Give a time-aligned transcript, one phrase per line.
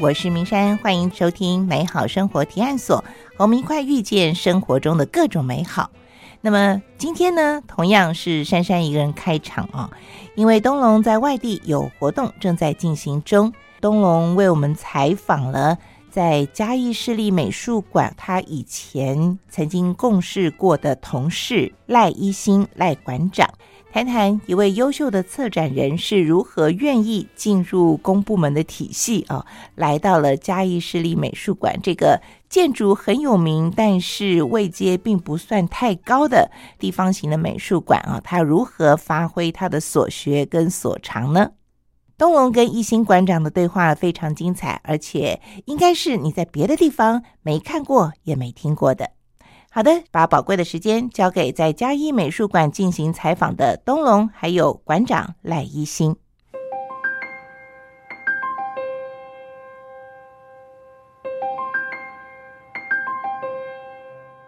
[0.00, 2.98] 我是明山，欢迎收听美好生活提案所，
[3.36, 5.90] 和我们一块遇见生活中的各种美好。
[6.40, 9.90] 那么今天呢，同样是珊珊一个人开场啊，
[10.36, 15.76] 因为东龙在外地有活动正在进行中，东龙为我们采访了
[16.08, 23.50] 在嘉义市立美术馆他以前曾经共事过的同事赖一新赖馆长。
[23.98, 36.48] 谈谈一位优秀的策展人是如何愿意进入公部门的体系啊，来到了嘉义市立美术馆这个建筑很有名，但是位阶并不算太高的
[36.78, 41.50] 地方型的美术馆啊，他如何发挥他的所学跟所长呢？
[42.16, 49.10] 东龙跟一心馆长的对话非常精彩，而且应该是你在别的地方没看过也没听过的。
[49.70, 56.16] 好的，把宝贵的时间交给在嘉义美术馆进行采访的东龙，还有馆长赖一新。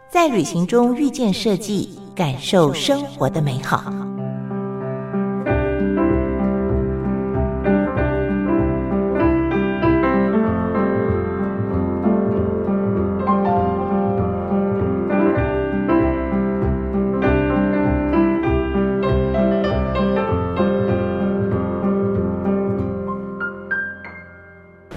[0.08, 3.92] 在旅行中遇见设计，感受生活的美好。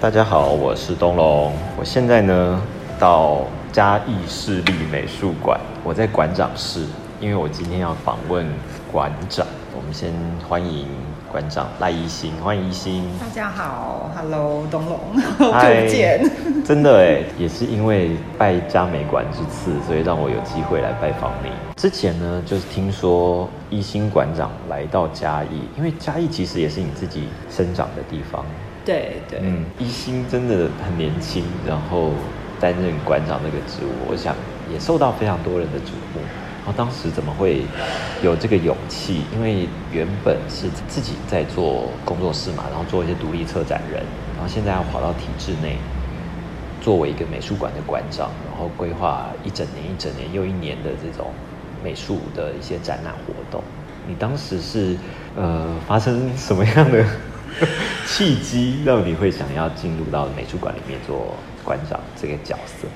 [0.04, 1.54] 大家好，我是东龙。
[1.80, 2.62] 我现在呢
[3.00, 3.38] 到
[3.72, 6.82] 嘉义市立美术馆，我在馆长室，
[7.22, 8.46] 因为我今天要访问
[8.92, 9.48] 馆长。
[9.74, 10.12] 我们先
[10.46, 10.88] 欢迎
[11.31, 13.06] 馆长赖一新，欢迎一新。
[13.18, 15.00] 大家好，Hello，东龙，
[15.54, 16.30] 好久不见。
[16.66, 21.50] 真的哎，也是因为拜嘉美馆之赐，所以让我有机会来拜访你。
[21.78, 28.44] 之前呢，就是听说一新馆长来到嘉义，因为嘉义其实也是你自己生长的地方。
[28.86, 32.12] 对对，嗯，一心真的很年轻，然后
[32.60, 34.36] 担任馆长这个职务，我想
[34.72, 36.22] 也受到非常多人的瞩目。
[36.66, 37.64] 然后当时怎么会
[38.22, 39.24] 有这个勇气？
[39.34, 44.02] 因为原本是自己在做工作室嘛，然后做一些独立策展人，
[44.36, 45.78] 然后现在要跑到体制内，
[46.80, 51.32] 作为一个美术馆的馆长，然后规划一整年、一整年又一年的这种
[51.84, 53.62] 美术的一些展览活动。
[54.08, 54.96] 你当时是
[55.36, 57.06] 呃发生什么样的？
[58.08, 62.88] 契机让你会想要进入到美术馆里面做馆长这个角色？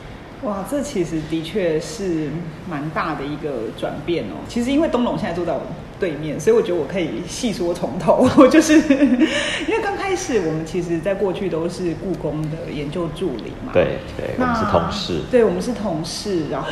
[0.43, 2.29] 哇，这其实的确是
[2.69, 4.35] 蛮大的一个转变哦。
[4.47, 5.61] 其实因为东龙现在做到。
[5.99, 8.27] 对面，所以我觉得我可以细说从头。
[8.37, 13.71] 我就是因为刚开始，我们其实在过去都是故宫的研究助理嘛。
[13.73, 15.21] 对对，我们是同事。
[15.31, 16.47] 对，我们是同事。
[16.49, 16.69] 然后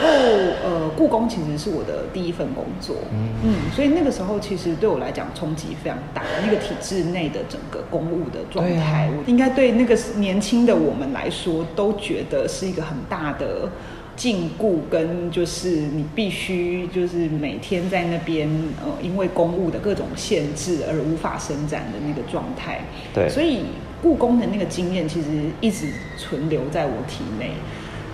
[0.64, 2.96] 呃，故宫其实是我的第一份工作。
[3.12, 6.22] 嗯嗯，所以那个时候其实对我来讲冲击非常大。
[6.44, 13.70] 那个体制内的整个公务的状态，应该对那个年轻的我们来说，都觉得是一个很大的。
[14.16, 18.50] 禁锢跟就是你必须就是每天在那边
[18.84, 22.80] 呃，因为公务的各种限制而无法伸展的那个状态。
[23.14, 23.66] 对，所以
[24.02, 25.28] 故宫的那个经验其实
[25.60, 27.52] 一直存留在我体内。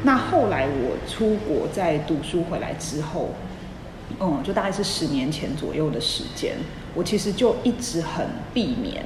[0.04, 3.30] 那后来我出国在读书回来之后，
[4.20, 6.56] 嗯，就大概是十年前左右的时间，
[6.96, 9.06] 我其实就一直很避免。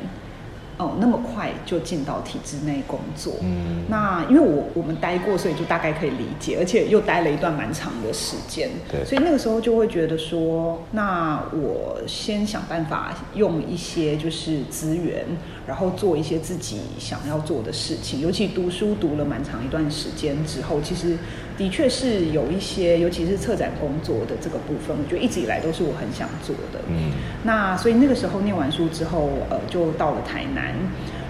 [0.78, 15.26] 哦，那么快就进到体制内工作，嗯，那因为我我们待过，所以就大概可以理解，而且又待了一段蛮长的时间，对，所以那个时候就会觉得说，那我先想办法用一些就是资源，
[15.68, 21.18] 然后做一些自己想要做的事情，尤其读书读了蛮长一段时间之后，其实。
[21.58, 26.82] 的确是有一些，尤其是策展工作的这个部分，我觉得一直以来都是我很想做的。
[26.90, 27.14] 嗯，
[27.46, 30.76] 那所以那个时候念完书之后，呃，就到了台南。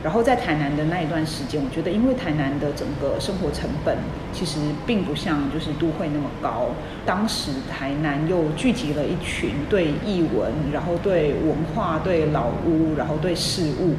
[0.03, 3.97] 然后在台南的那一段时间，我觉得因为台南的整个生活成本
[4.31, 6.69] 其实并不像就是都会那么高。
[7.06, 13.93] 当时台南又聚集了一群对艺文、然后对文化、对老屋、然后对事物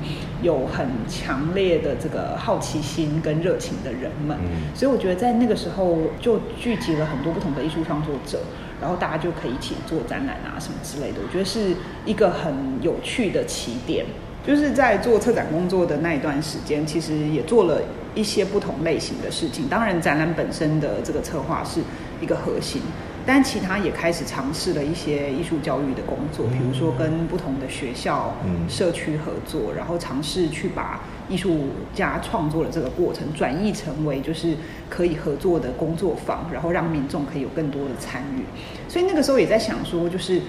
[0.46, 4.38] 有很强烈的这个好奇心跟热情的人们。
[4.74, 8.40] 所以我觉得在那个时候就聚集了很多不同的艺术创作者，
[8.80, 11.18] 然后大家就可以一起做展览啊什么之类的。
[11.22, 11.74] 我觉得是
[12.06, 14.06] 一个很有趣的起点。
[14.46, 17.82] 就是在做策展工作的那一段时间，其实也做了
[18.14, 19.68] 一些不同类型的事情。
[19.68, 21.80] 当然，展览本身的这个策划是
[22.20, 22.80] 一个核心，
[23.26, 28.34] 但其他也开始尝试了一些艺术教育的工作，比如说跟不同的学校、
[28.68, 34.56] 社区合作，然后尝试去把艺术家创作的这个过程转译成为就是
[34.88, 38.44] 可以合作的工作坊，然后让民众可以有更多的参与。
[38.88, 40.40] 所以那个时候也在想说，就是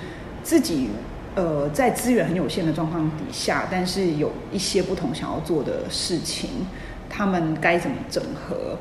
[0.43, 0.89] 自己。
[1.35, 6.49] 呃，在资源很有限的状况底下，但是有一些不同想要做的事情，
[7.07, 8.75] 他们该怎么整合。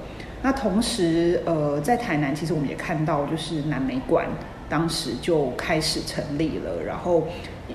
[0.46, 4.28] 那同时，呃，在台南，其实我们也看到，就是南美馆
[4.68, 7.26] 当时就开始成立了，然后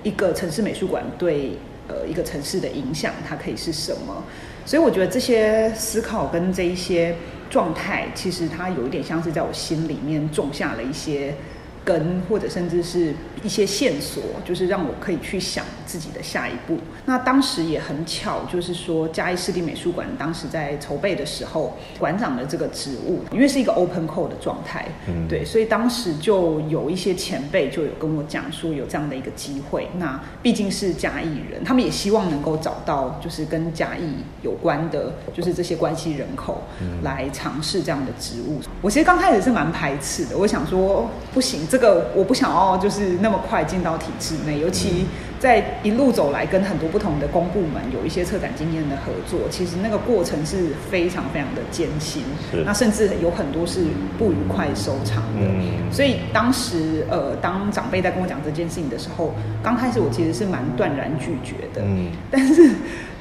[0.04, 1.58] 一个城市美术馆对
[1.90, 4.24] 呃一个城市的影响，它可以是什么？
[4.66, 7.14] 所以我觉得这些思考跟这一些
[7.50, 11.36] 状态，其实它有一点像是在我心里面种下了一些。
[11.84, 13.14] 根或者甚至是
[13.44, 16.78] 一些线索，就是让我可以去想自己的下一步。
[17.06, 29.90] 那当时也很巧，就是说嘉义市立美术馆当时在筹备的时候，馆长的这个职务，因为是一个 open call 的状态，嗯，对，所以当时就有一些前辈就有跟我讲说有这样的一个机会。
[29.98, 36.62] 那毕竟是嘉义人，他们也希望能够找到就是跟嘉义有关的，就是这些关系人口
[37.02, 38.62] 来尝试这样的职务。
[38.82, 41.68] 我其实刚开始是蛮排斥的，我想说不行。
[41.72, 45.06] 这个我不想要，就是那么快进到体制内，尤其。
[45.42, 52.22] 在一路走来，跟很多不同的公部门有一些策展经验的合作，其实那个过程是非常非常的艰辛，
[52.64, 53.86] 那甚至有很多是
[54.20, 55.50] 不愉快收场的。
[55.92, 59.34] 所以当时，呃，当长辈在跟我讲这件事情的时候，
[59.64, 61.82] 刚开始我其实是蛮断然拒绝的。
[61.84, 62.70] 嗯，但是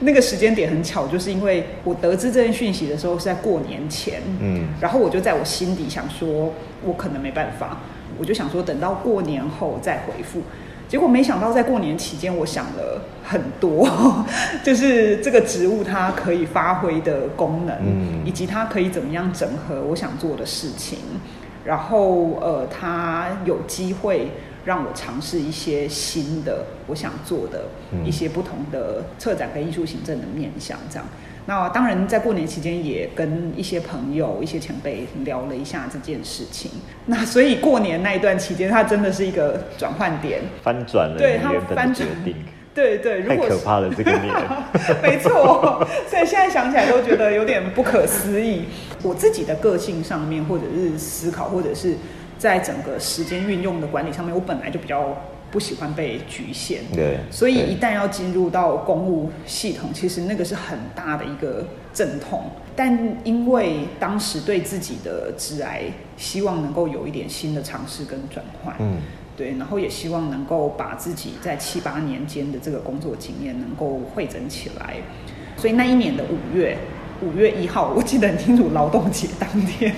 [0.01, 6.53] 那个时间点很巧，就是因为我得知这件讯息的时候是在过年前，嗯，然后我就在我心底想说，
[6.85, 7.79] 我可能没办法，
[8.21, 10.43] 我就想说等到过年后再回复。
[10.89, 13.89] 结果没想到，在过年期间，我想了很多，
[14.65, 17.77] 就是这个植物它可以发挥的功能，
[18.25, 20.99] 以及它可以怎么样整合我想做的事情，
[21.65, 24.33] 然后呃，它有机会
[24.65, 27.67] 让我尝试一些新的我想做的
[28.05, 31.07] 一些不同的策展跟艺术行政的面向，这样。
[31.47, 36.71] 那当然，在过年期间也跟一些朋友、一些前辈聊了一下这件事情。
[37.07, 42.37] 那所以过年那一段期间，它真的是一个转换点，翻转了对它翻转决定。
[42.73, 44.33] 对对，太可怕了 这个年。
[45.03, 48.67] 没错，所以现在想起来都觉得有点不可思议。
[49.03, 51.97] 我自己的个性上面，或者是思考，或者是
[52.39, 55.17] 在整个时间运用的管理上面，我本来就比较。
[55.51, 62.45] 不喜欢被局限，对，所以一旦要进入到公务系统，其实那个是很大的一个阵痛。
[62.77, 65.85] 但因为当时对自己的致癌，
[66.17, 68.99] 希望能够有一点新的尝试跟转换，嗯，
[69.37, 74.97] 对，然后也希望能够把自己在七八年间的这个工作经验能够汇整起来。
[75.57, 76.77] 所以那一年的五月。
[77.23, 79.95] 五月一号，我记得很清楚，劳动节当天，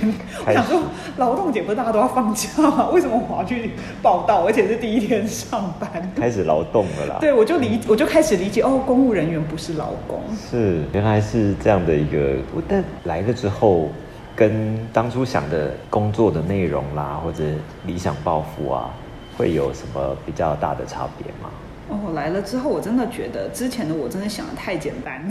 [0.47, 0.81] 我想说，
[1.17, 2.89] 劳动节不是大家都要放假吗？
[2.93, 3.73] 为什么我要去
[4.03, 5.89] 报道，而且是第一天上班？
[6.17, 7.19] 开始劳动了啦。
[7.21, 10.21] 对，我就理，我就开始理解，哦，公务人员不是劳工。
[10.51, 12.37] 是，原来是这样的一个。
[12.69, 13.89] 但来了之后，
[14.35, 17.45] 跟当初想的工作的内容啦，或者
[17.87, 18.91] 理想抱负啊，
[19.37, 21.49] 会有什么比较大的差别吗？
[21.89, 25.29] 哦，来了之后，我真的觉得之前的我真的想的太简单，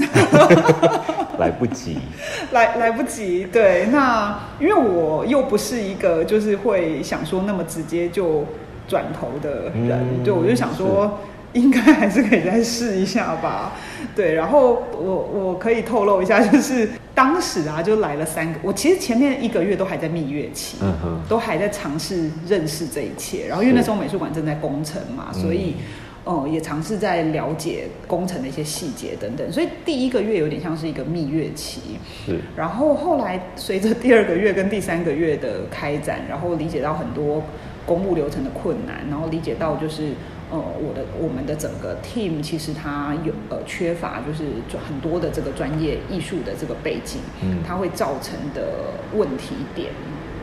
[1.40, 1.98] 来不及，
[2.52, 3.46] 来来不及。
[3.46, 8.46] 对，那因为我又不是一个就是会想说那么直接就
[8.88, 11.20] 转头的人，对，我就想说
[11.54, 13.72] 应该还是可以再试一下吧。
[14.16, 23.48] 对，然后我我可以透露一下，就是当时啊，就来了三个，我其实前面一个月都还在蜜月期，嗯，都还在尝试认识这一切。
[23.48, 25.76] 然后因为那时候美术馆正在工程嘛，所以。
[26.24, 31.82] 哦，也尝试在了解工程的一些细节等等，所以第一个月有点像是一个蜜月期。
[32.26, 32.40] 是。
[32.56, 37.44] 然后后来随着第二个月跟第三个月的开展，然后理解到很多
[37.86, 40.12] 公务流程的困难，然后理解到就是
[40.52, 44.46] 呃，我的我们的整个 team 其实它有呃缺乏就是
[44.88, 49.90] 很多的这个专业艺术的这个背景，嗯，它会造成的问题点。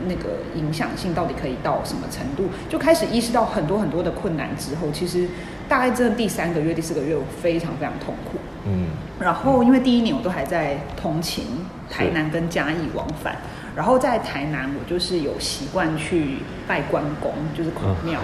[0.07, 2.49] 那个影响性到底可以到什么程度？
[2.69, 5.27] 就开始意识到很多很多的困难之后，其实
[5.69, 8.39] 大概真的第三个月、第四个月，我非常非常痛苦。
[8.65, 8.87] 嗯，
[9.19, 11.45] 然后因为第一年我都还在通勤
[11.89, 13.37] 台南跟嘉义往返，
[13.75, 18.19] 然后在台南我就是有习惯去拜关公，就是孔庙。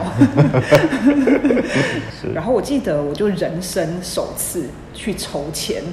[2.34, 5.84] 然后我记得我就人生首次去筹钱。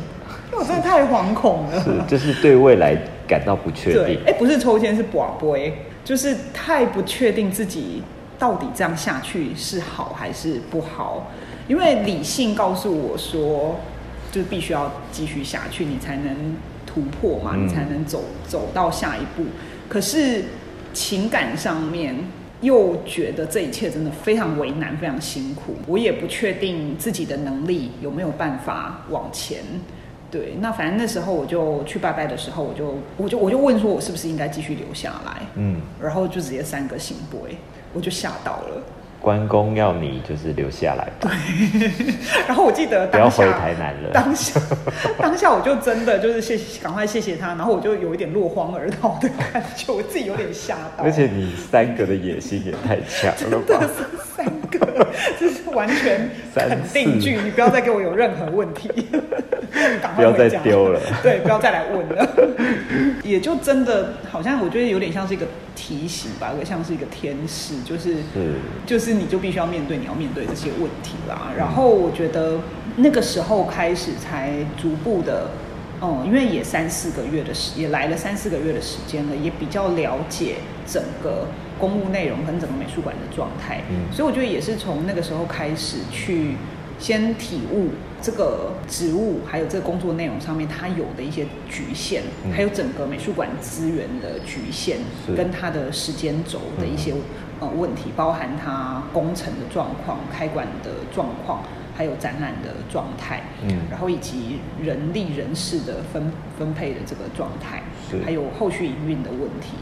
[0.54, 2.94] 我真的太惶恐了，是就是对未来
[3.26, 4.18] 感到不确定。
[4.26, 5.72] 哎，不是抽签是卜杯，
[6.04, 8.02] 就是太不确定自己
[8.42, 11.30] 到底这样下去是好还是不好。
[11.68, 13.76] 因为理性告诉我说，
[14.32, 19.44] 就是必须要继续下去，你才能突破嘛，你才能走走到下一步。
[19.88, 20.42] 可是
[20.92, 22.16] 情感上面
[22.62, 25.76] 又觉得这一切真的非常为难，非常辛苦。
[25.86, 29.60] 我也不确定自己的能力有没有办法往前。
[30.32, 35.42] 对，那反正那时候我就去拜拜的时候，我就我就我就问说，我是不是应该继续留下来？
[35.54, 37.56] 嗯，然后就直接三个醒杯，
[37.92, 38.82] 我就吓到了。
[39.22, 41.30] 关公要你就是留下来对，
[42.48, 44.10] 然后我记得不要回台南了。
[44.12, 44.60] 当下
[45.16, 51.04] 当下我就真的就是谢谢，赶快谢谢他，然后我就有一点落荒而逃的感觉，我自己有点吓到。
[51.04, 53.86] 而且你三个的野心也太强了真的吧？
[53.96, 55.06] 是三个，
[55.38, 58.90] 这是完全肯定句，你不要再给我有任何问题，
[60.02, 62.28] 赶不要再丢了对，不要再来问了。
[63.22, 68.20] 也就真的好像我觉得有点像是一个提醒吧，有点像是一个天使，就是是
[68.84, 71.52] 就是你就必须要面对你要面对这些问题啦。
[71.56, 72.58] 然后我觉得
[72.96, 75.50] 那个时候开始才逐步的，
[76.00, 81.46] 嗯，因为也三四个月的时，也来了三四个月的时间了，也比较了解整个
[81.78, 83.82] 公务内容跟整个美术馆的状态。
[83.90, 86.56] 嗯所以我觉得也是从那个时候开始去
[86.98, 87.88] 先体悟
[88.20, 94.98] 这个职务还有这个工作内容上面它有的一些局限，嗯还有整个美术馆资源的局限，
[95.36, 97.14] 跟它的时间轴的一些、
[97.62, 101.62] 呃问题，包含它工程的状况、开馆的状况，
[101.96, 109.76] 还有展览的状态，嗯然后以及人力人事的分分配的这个状态是，还有后续营运的问题。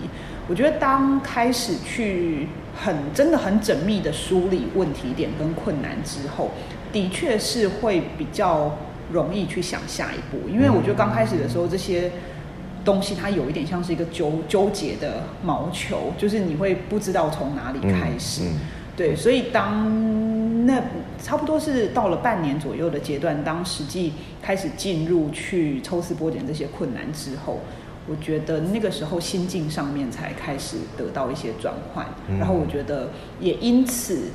[0.47, 6.51] 我觉得当开始去很真的很缜密的梳理问题点跟困难之后，
[6.93, 8.77] 的确是会比较
[9.11, 12.13] 容易去想下一步，因为我觉得刚开始的时候这些。
[12.91, 18.43] 东西它有一点像是一个纠纠结的毛球，就是你会不知道从哪里开始。
[18.45, 18.61] 嗯嗯
[18.97, 20.83] 对，所以当那
[21.23, 27.61] 差不多是到了半年左右的阶段，当实际开始进入去抽丝剥茧这些困难之后，
[28.07, 34.31] 我觉得那个时候心境上面才开始得到一些转换，嗯然后我觉得也因此。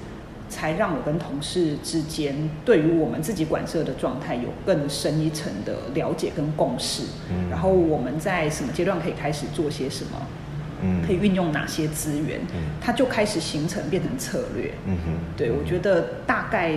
[0.49, 7.49] 才让我跟同事之间对于我们自己管社的状态有更深一层的了解跟共识，嗯。
[7.49, 10.21] 然后我们在什么阶段可以开始做些什么，
[10.83, 11.01] 嗯。
[11.05, 12.77] 可以运用哪些资源，嗯。
[12.79, 14.71] 它就开始形成变成策略。
[14.85, 16.73] 嗯哼，对，我觉得大概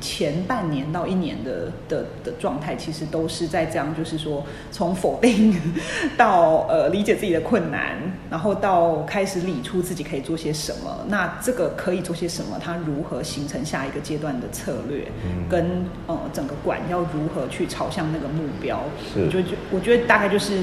[0.00, 5.54] 前半年到一年的的的状态，其实都是在这样，就是说从否定
[6.16, 7.96] 到呃理解自己的困难，
[8.30, 11.04] 然后到开始理出自己可以做些什么。
[11.08, 12.58] 那这个可以做些什么？
[12.58, 15.04] 它如何形成下一个阶段的策略？
[15.24, 18.80] 嗯跟呃整个馆要如何去朝向那个目标？
[19.12, 20.62] 是我觉得就我觉得大概就是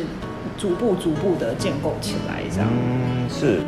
[0.57, 2.67] 逐步逐步的建构起来这样。
[2.71, 3.61] 嗯，是。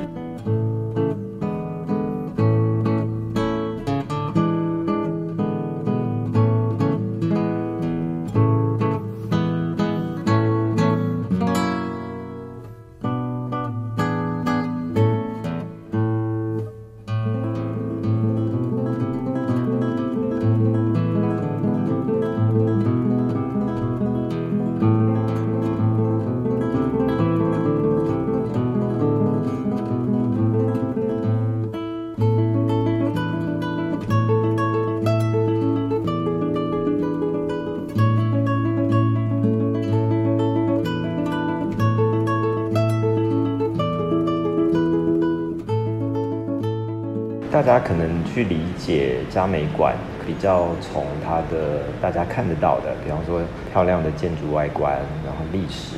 [47.69, 49.93] 大家可能去理解嘉美馆，
[50.25, 55.97] 比较从它的大家看得到的，比方说漂亮的建筑外观，然后历史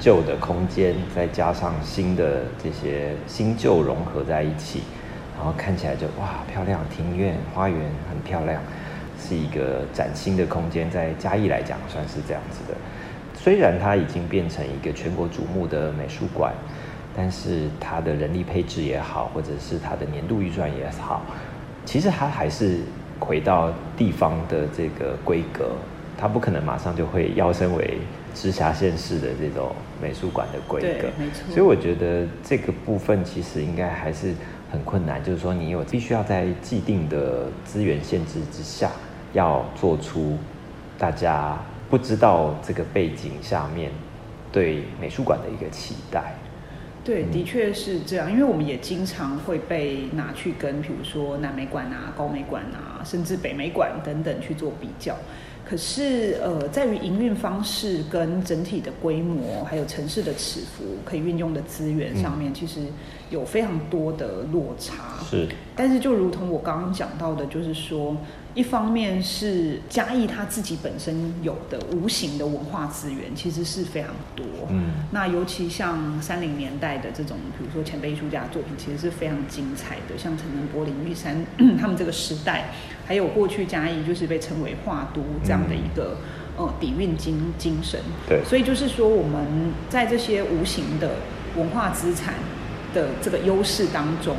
[0.00, 4.80] 旧的空间，再加上新的这些新旧融合在一起，
[5.36, 7.78] 然后看起来就哇漂亮，庭院花园
[8.08, 8.62] 很漂亮，
[9.20, 12.78] 是一个崭新的空间，在嘉义来讲算是这样子的。
[13.34, 16.54] 虽然它已经变成一个全国瞩目的美术馆，
[17.16, 21.22] 但是它的人力配置也好，或者是它的年度预算也好，
[21.84, 22.80] 其实它还是
[23.20, 25.72] 回到地方的这个规格，
[26.16, 27.98] 它不可能马上就会跃升为
[28.34, 31.10] 直辖县市的这种美术馆的规格对。
[31.18, 34.34] 没错所以我觉得这个部分其实应该还是
[34.70, 38.90] 很困难，就是说你有必须要在既定的资源限制之下，
[39.34, 40.38] 要做出
[40.98, 41.58] 大家
[41.90, 43.90] 不知道这个背景下面
[44.50, 46.34] 对美术馆的一个期待。
[47.04, 55.16] 对，嗯的确是这样，因为我们也经常会被拿去跟，比如说南美馆啊、高美馆啊，甚至北美馆等等去做比较。
[55.64, 62.80] 可是，呃，在于营运方式跟整体的规模，还有城市的尺幅，可以运用的资源上面，其实
[63.30, 65.22] 有非常多的落差。
[65.24, 68.16] 是，但是就如同我刚刚讲到的，就是说，
[68.54, 74.44] 一方面是嘉义他自己本身有的无形的文化资源，其实是非常多。
[74.68, 81.44] 嗯那尤其像三零年代的这种，比如说前辈艺术家的作品，其实是非常精彩的，像陈仁波、林玉山
[81.80, 82.70] 他们这个时代，
[83.06, 86.16] 还有过去嘉义就是被称为画都这样的一个、
[86.56, 88.00] 呃底蕴精精神。
[88.26, 89.46] 对所以就是说我们
[89.90, 91.16] 在这些无形的
[91.56, 92.32] 文化资产
[92.94, 94.34] 的这个优势当中，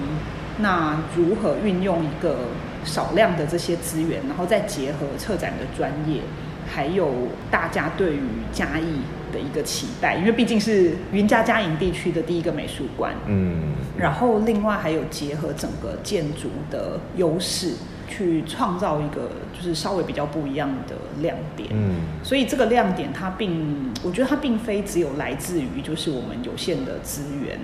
[0.58, 2.48] 那如何运用一个
[2.84, 6.22] 少量的这些资源，然后再结合策展的专业，
[6.68, 7.12] 还有
[7.52, 9.02] 大家对于嘉义
[9.32, 17.76] 的一个期待，因为毕竟是云嘉嘉营地区的第一个美术馆，嗯，然后另外还有结合整个建筑的优势，
[18.14, 21.70] 去创造一个就是稍微比较不一样的亮点。
[21.72, 27.58] 嗯，所以这个亮点它并，我觉得它并非只有来自于就是我们有限的资源，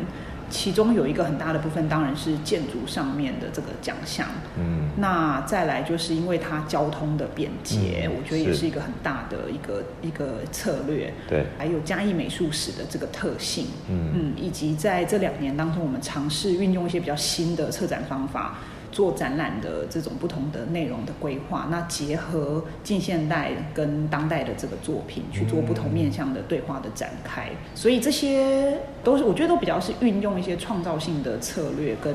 [0.49, 4.25] 其中有一个很大的部分当然是建筑上面的这个奖项。
[4.57, 11.13] 嗯，那再来就是因为它交通的便捷，嗯我觉得也是是一个很大的一个一个策略。
[11.27, 18.57] 对，还有嘉义美术史的这个特性，嗯嗯，以及在这两年当中，我们尝试运用一些比较新的策展方法，
[18.91, 27.49] 做展览的这种不同的内容的规划，那结合近现代跟当代的这个作品，去做不同面向的对话的展开。
[27.75, 32.13] 所以这些都是我觉得都比较是运用一些创造性的策略跟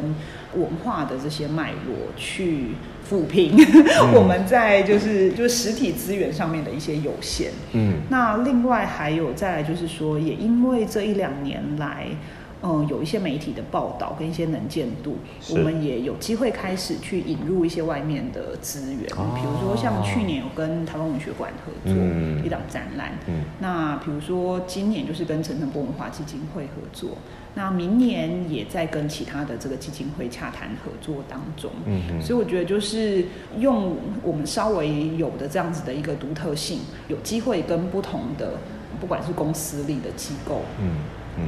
[0.54, 2.68] 文化的这些脉络去
[3.08, 3.56] 抚平
[4.14, 7.50] 我们在就是就是实体资源上面的一些有限。
[7.72, 12.06] 嗯，那另外还有再来就是说，也因为这一两年来，
[12.66, 15.18] 嗯，有一些媒体的报道跟一些能见度，
[15.50, 27.18] 我们也有机会开始去引入一些外面的资源，哦比如说像去年有跟台湾文学馆合作嗯一档展览，嗯那比如说今年就是跟陈诚波文化基金会合作，
[27.54, 33.26] 那明年也在跟其他的这个基金会洽谈合作当中，嗯所以我觉得就是
[33.58, 38.54] 用我们稍微有的这样子的一个独特性，有机会跟不同的
[39.00, 40.96] 不管是公司立的机构，嗯嗯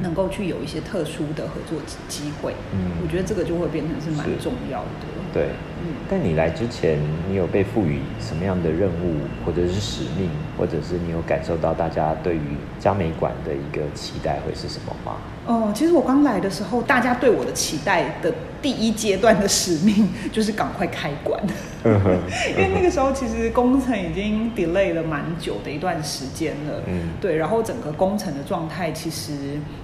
[0.01, 4.89] 能够去有一些特殊的合作机会，嗯我觉得这个就会变成是蛮重要的。
[5.33, 5.49] 对。
[5.87, 9.15] 嗯，但你来之前，你有被赋予什么样的任务，
[9.45, 12.41] 或者是使命，或者是你有感受到大家对于
[12.79, 15.17] 嘉美馆的一个期待会是什么吗？
[15.45, 21.41] 哦，其实我刚来的时候，大家对我的期待的第一阶段的使命 就是赶快开馆，
[21.85, 27.11] 因为那个时候其实工程已经 delay 了蛮久的一段时间了，嗯。
[27.21, 29.31] 对，然后整个工程的状态其实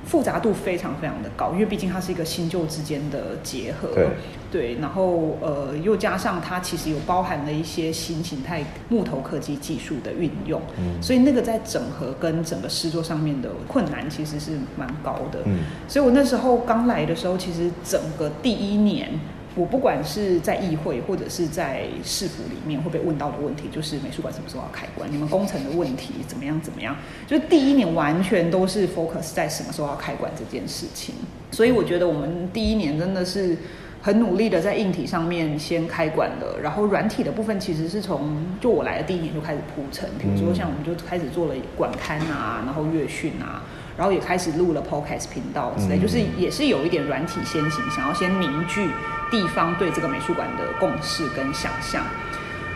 [0.05, 4.07] 复杂度非常非常的高，因为毕竟它是一个新旧之间的结合，对
[4.53, 15.39] 对，然后呃，又加上它其实有包含了一些新形态木头科技技术的运用，嗯所以那个在整合跟整个诗作上面的困难其实是蛮高的。
[15.45, 19.09] 嗯所以我那时候刚来的时候，其实整个第一年，
[19.55, 31.15] 我不管是在议会或者是在市府里面会被问到的问题，就是美术馆什么时候要开馆，你们工程的问题怎么样怎么样，就是第一年完全都是 focus 在什么时候要开馆这件事情。
[31.49, 33.57] 所以我觉得我们第一年真的是。
[34.03, 43.63] 很努力的在硬体上面先开馆了，然后软体的部分其实是从就我来的第一年就开始铺陈，比如说像我们就开始做了馆刊啊，然后乐讯啊，
[43.97, 48.89] 然后也开始录了 podcast 频道之类，嗯就是也是有一点软体先行，想要先凝聚
[49.31, 52.05] 地方对这个美术馆的共识跟想象。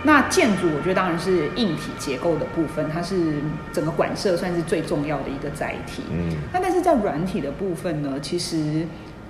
[0.04, 3.42] 那建筑，我觉得当然是硬体结构的部分，它是
[3.74, 6.04] 整个馆舍算是最重要的一个载体。
[6.10, 8.86] 嗯那但是在软体的部分呢，其实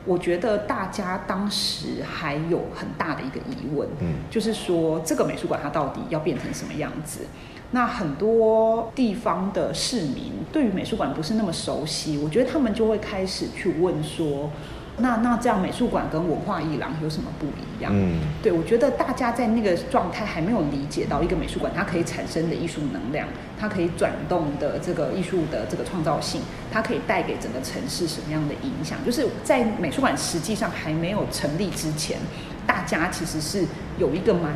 [0.07, 7.27] 我觉得大家当时还有很大的一个疑问，嗯就是说这个美术馆它到底要变成什么样子？
[7.71, 14.49] 那很多地方的市民对于美术馆不是那么熟悉，我觉得他们就会开始去问说，
[14.99, 17.91] 那那这样美术馆跟文化艺廊有什么不一样？
[17.93, 23.27] 嗯对，我觉得大家在那个状态还没有理解到一个美术馆它可以产生的艺术能量，
[23.59, 28.97] 它可以转动的这个艺术的这个创造性，它可以带给整个城市什么样的影响？
[29.05, 32.17] 就是在美术馆实际上还没有成立之前，
[32.65, 33.65] 大家其实是
[33.99, 34.55] 有一个蛮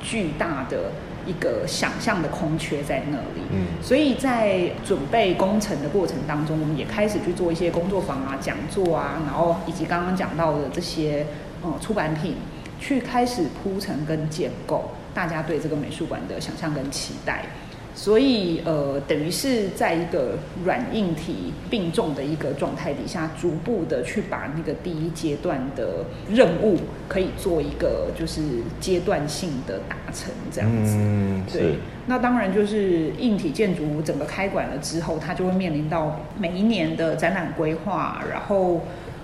[0.00, 0.90] 巨大的
[1.26, 3.42] 一个想象的空缺在那里。
[3.52, 11.26] 嗯所以在准备工程的过程当中，我们也开始去做一些工作坊啊、讲座啊，然后以及刚刚讲到的这些
[11.62, 12.36] 呃出版品，
[12.80, 17.44] 去开始铺陈跟建构大家对这个美术馆的想象跟期待。
[17.94, 28.40] 所以呃，等于是在一个软硬体并重的一个状态底下，逐步的去把那个第一阶段的任务可以做一个就是
[28.80, 30.96] 阶段性的达成这样子。
[30.98, 31.74] 嗯，对，
[32.06, 38.80] 那当然就是硬体建筑整个开馆了之后，它就会面临到每一年的展览规划，然后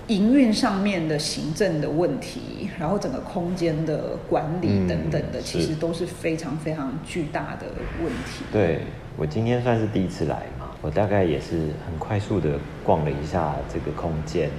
[0.09, 7.67] 营运上面的行政的问题，然后整个空间的管理嗯等等的，其实都是非常非常巨大的
[8.03, 8.43] 问题。
[8.51, 8.81] 对
[9.15, 14.49] 我今天算是第一次来嘛，我大概也是很快速的逛了一下这个空间。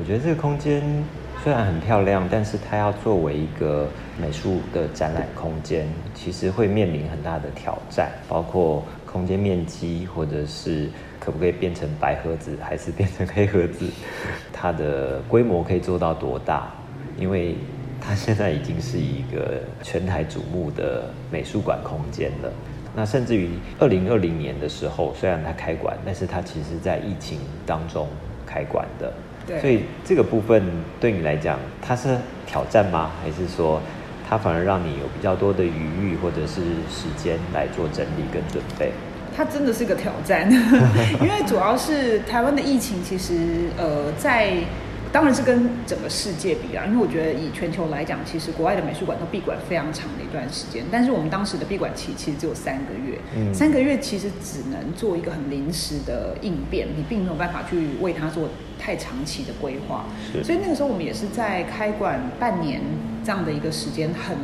[0.00, 0.82] 我觉得这个空间
[1.42, 10.88] 虽然很漂亮，但是它要作为一个美术的展览空间，其实会面临很大的挑战，包括空间面积，或者是
[11.20, 13.86] 可不可以变成白盒子，还是变成黑盒子，
[14.52, 16.72] 它的规模可以做到多大？
[17.18, 17.56] 因为
[18.00, 22.52] 它现在已经是一个全台瞩目的美术馆空间了。
[22.96, 28.08] 那甚至于二零二零年的时候，虽然它开馆，但是它其实在疫情当中
[28.46, 29.12] 开馆的。
[29.46, 30.62] 对所以这个部分
[31.00, 33.10] 对你来讲，它是挑战吗？
[33.22, 33.80] 还是说
[34.28, 38.92] 它反而让你有比较多的余裕或者是时间来做整理跟准备？
[39.38, 40.50] 它真的是个挑战，
[41.22, 44.52] 因为主要是台湾的疫情，其实呃，在
[45.12, 53.54] 当然是跟整个世界比啊，因为我觉得以全球来讲，其实国外的美术馆都闭馆非常长的一段时间，但是我们当时的闭馆期其实只有三个月，嗯。
[53.54, 60.04] 三个月其实只能做一个很临时的应变，你并没有办法去为它做太长期的规划，
[60.42, 62.80] 所以那个时候我们也是在开馆半年
[63.24, 64.36] 这样的一个时间很。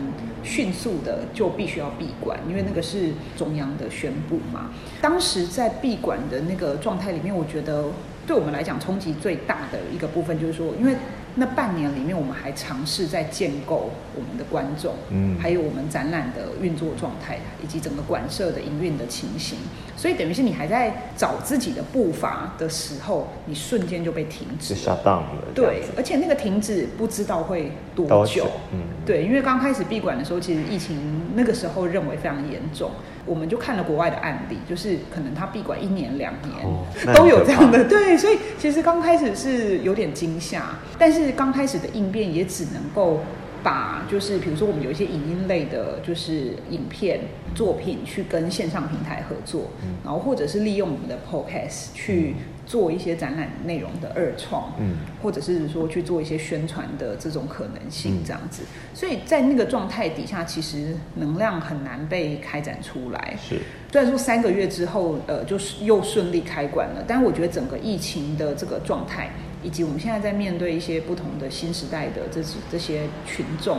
[0.45, 4.71] 迅速的就必须要闭馆，因为那个是中央的宣布嘛。
[5.01, 7.87] 当时在闭馆的那个状态里面，我觉得
[8.27, 10.95] 对我们来讲冲击最大的一个部分就是说，因为
[11.37, 19.59] 那半年里面我们还尝试在建构我们的观众，嗯还有我们展览的运作状态，以及整个馆舍的营运的情形。
[19.97, 24.97] 所以等于是你还在找自己的步伐的时候，你瞬间就被停止就了。
[24.97, 28.47] shut down 了，对而且那个停止不知道会多久多久。
[28.73, 30.99] 嗯对，因为刚开始闭馆的时候，其实疫情
[31.35, 32.91] 那个时候认为非常严重，
[33.27, 37.85] 我们就看了国外的案例，就是可能他闭馆一年两年、哦都有这样的。
[37.89, 43.21] 对，所以其实刚开始是有点惊吓，但是刚开始的应变也只能够。
[43.65, 47.19] 把就是比如说我们有一些影音类的，就是影片
[47.55, 58.63] 作品去跟线上平台合作，嗯然后或者是利用我们的 podcast 去做一些展览内容的二创，嗯或者是说去做一些宣传的这种可能性嗯，这样子。
[58.93, 63.35] 所以在那个状态底下，其实能量很难被开展出来。
[63.43, 63.57] 是
[63.91, 69.31] 虽然说三个月之后，呃，就是又顺利开馆了，但我觉得整个疫情的这个状态，
[69.65, 73.79] 以及我们现在在面对一些不同的新时代的这这些群众，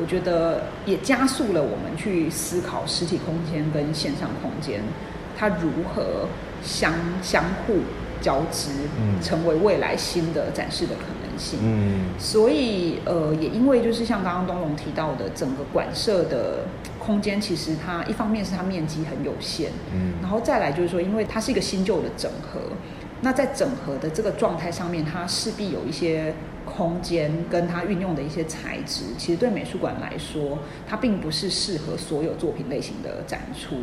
[0.00, 4.80] 我觉得也加速了我们去思考实体空间跟线上空间
[5.36, 6.26] 它如何
[6.62, 7.74] 相相互
[8.20, 11.60] 交织，嗯成为未来新的展示的可能性。
[11.62, 16.64] 嗯所以呃，也因为就是像刚刚东龙提到的，整个馆舍的
[16.98, 22.60] 空间，其实它一方面是它面积很有限，嗯然后再来就是说，因为它是一个新旧的整合，
[23.20, 26.32] 那在整合的这个状态上面，它势必有一些
[26.64, 33.76] 空间跟它运用的一些材质，其实对美术馆来说，它并不是适合所有作品类型的展出。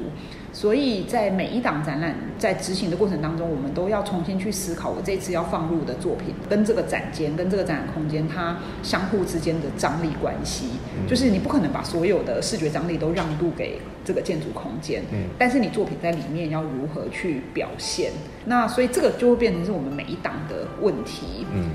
[0.54, 10.68] 所以在每一档展览在执行的过程当中，我们都要重新去思考，我这次要放入的作品跟这个展间、跟这个展览空间它相互之间的张力关系。
[10.98, 18.12] 嗯就是你不可能把所有的视觉张力都让渡给这个建筑空间，嗯但是你作品在里面要如何去表现？
[18.46, 21.46] 那所以这个就会变成是我们每一档的问题。
[21.54, 21.70] 嗯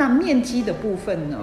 [0.00, 1.36] 那面积的部分呢？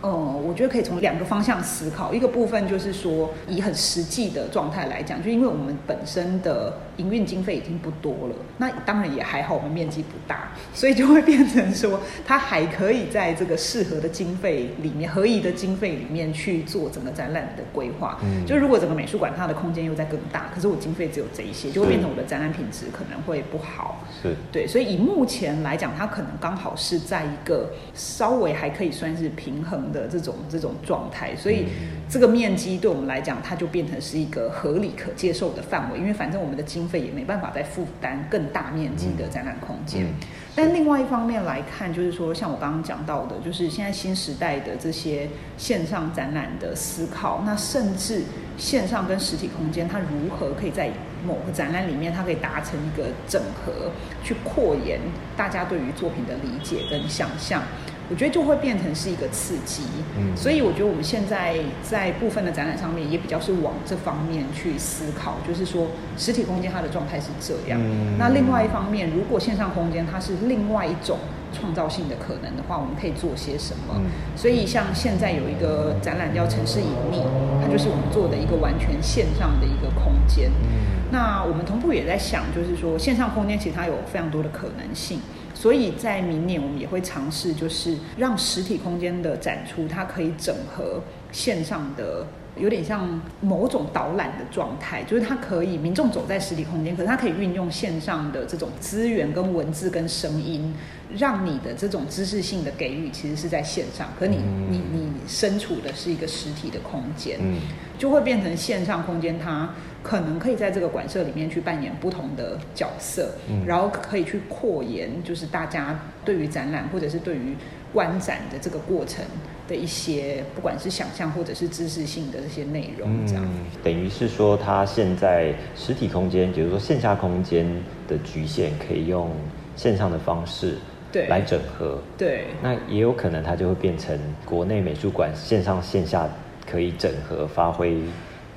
[0.00, 2.14] 呃，我觉得可以从两个方向思考。
[2.14, 18.18] 一个部分就是说，以很实际的状态来讲，就因为我们本身的营运经费已经不多了，那当然也还好，我们面积不大，所以就会变成说，它还可以在这个适合的经费里面、合宜的经费里面去做整个展览的规划。
[18.22, 24.04] 嗯就如果整个美术馆它的空间又在更大，可是我经费只有这一些，就会变成我的展览品质可能会不好。
[24.22, 40.04] 是对，所以以目前来讲，它可能刚好是在一个稍微还可以算是平衡的这种这种状态，所以嗯这个面积对我们来讲，它就变成是一个合理可接受的范围，因为反正我们的经费也没办法再负担更大面积的展览空间。
[40.04, 40.08] 嗯
[40.56, 48.22] 但另外一方面来看，就是说，像我刚刚讲到的，就是现在新时代的这些线上展览的思考，那甚至
[48.58, 50.90] 线上跟实体空间，它如何可以在
[51.24, 53.92] 某个展览里面，它可以达成一个整合，
[54.24, 54.98] 去扩延
[55.36, 57.62] 大家对于作品的理解跟想象。
[58.10, 59.82] 我觉得就会变成是一个刺激，
[60.18, 60.36] 嗯。
[60.36, 65.86] 所以我觉得我们现在在部分的展览上面也比较是往这方面去思考，就是说
[66.18, 68.18] 实体空间它的状态是这样，嗯。
[68.18, 71.18] 那另外一方面，如果线上空间它是另外一种
[71.52, 73.94] 创造性的可能的话，我们可以做些什么？
[73.96, 77.22] 嗯所以像现在有一个展览叫城市隐秘，
[77.60, 80.50] 它就是我们做的一个完全线上的一个空间。
[80.50, 85.18] 嗯那我们同步也在想，就是说线上空间其实它有非常多的可能性，
[85.54, 92.24] 所以在明年我们也会尝试，就是让实体空间的展出，它可以整合线上的。
[92.56, 100.74] 有点像某种导览的状态，就是它可以民众走在实体空间，可是它可以运用线上的这种资源、跟文字、跟声音，
[101.16, 107.38] 让你的这种知识性的给予其实是在线上，可你、嗯你你身处的是一个实体的空间。
[107.40, 107.58] 嗯
[108.00, 109.68] 就会变成线上空间，它
[110.02, 117.54] 可能可以在这个馆舍里面去扮演不同的角色，嗯然后可以去扩延，就是大家对于展览或者是对于
[117.92, 119.24] 观展的这个过程
[119.68, 123.44] 的一些，不管是想象或者是知识性的这些内容，这样。
[123.44, 127.66] 嗯，等于是说，它现在实体空间，比如说线下空间
[128.08, 129.30] 的局限，可以用
[129.76, 130.78] 线上的方式
[131.10, 131.98] 对来整合。
[132.16, 136.28] 对那也有可能它就会变成国内美术馆线上线下
[136.70, 137.98] 可以整合发挥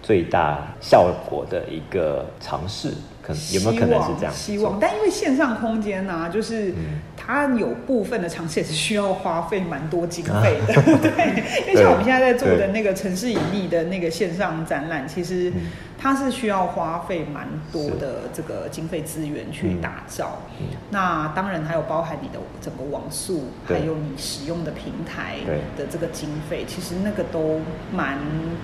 [0.01, 2.89] 最大效果的一个尝试，
[3.21, 4.33] 可能有没有可能是这样？
[4.33, 15.61] 希望，但因为线上空间呢、就是嗯它有部分的尝试也是需要花费蛮多经费的， 对，因为像我们现在在做的那个城市隐秘的那个线上展览，其实嗯。
[16.03, 20.41] 它是需要花费蛮多的这个经费资源去打造。
[20.59, 20.65] 嗯。
[20.89, 23.79] 那当然还有包含你的整个网速，对。
[23.79, 25.35] 还有你使用的平台
[25.77, 27.61] 的这个经费，其实那个都
[27.93, 28.17] 蛮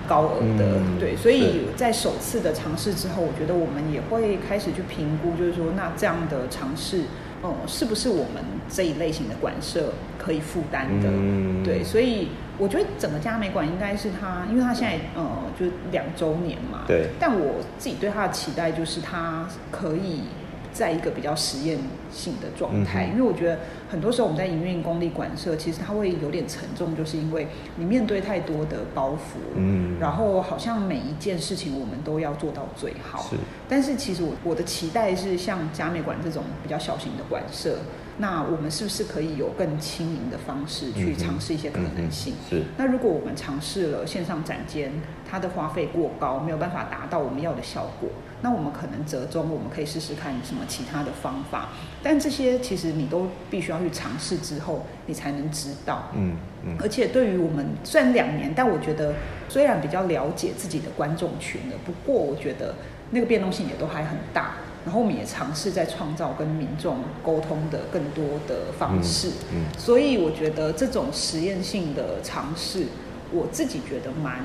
[0.06, 0.98] 高额的，嗯。
[0.98, 7.04] 对，所以在首次的尝试之后，我觉得我们也会开始去评估，就是说，那这样的尝试，
[7.42, 11.08] 哦、是不是我们这一类型的馆舍可以负担的？
[11.10, 15.26] 嗯对，所以我觉得整个嘉美馆应该是它，因为它现在呃
[15.58, 20.22] 就是两周年嘛，对但我自己对它的期待就是它可以
[20.72, 21.78] 在一个比较实验
[22.12, 23.58] 性的状态，嗯因为我觉得
[23.90, 29.98] 很多时候我们在营运公立馆舍，其实它会有点沉重，就是因为你面对太多的包袱，嗯。
[30.00, 33.36] 然后好像每一件事情我们都要做到最好，是。
[33.68, 37.78] 但是其实我我的期待是像嘉美馆这种比较小型的馆舍，
[38.18, 42.34] 那我们是不是可以有更轻盈的方式去尝试一些可能性？
[42.48, 42.62] 是。
[42.76, 44.92] 那如果我们尝试了线上展间，
[45.28, 48.08] 它的花费过高，没有办法达到我们要的效果，
[48.42, 51.68] 那我们可能折中，我们可以试试看什么其他的方法。
[52.02, 56.08] 但这些其实你都必须要去尝试之后，你才能知道。
[56.14, 59.14] 嗯嗯而且对于我们虽然两年，但我觉得
[59.48, 62.74] 虽然比较了解自己的观众群了，不过我觉得
[63.10, 64.54] 那个变动性也都还很大。
[64.82, 72.86] 然后我们也尝试在创造跟民众沟通的更多的方式，嗯嗯所以我觉得这种实验性的尝试，
[73.32, 74.40] 我自己觉得蛮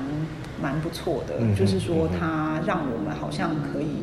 [0.62, 4.02] 蛮不错的，嗯就是说它让我们好像可以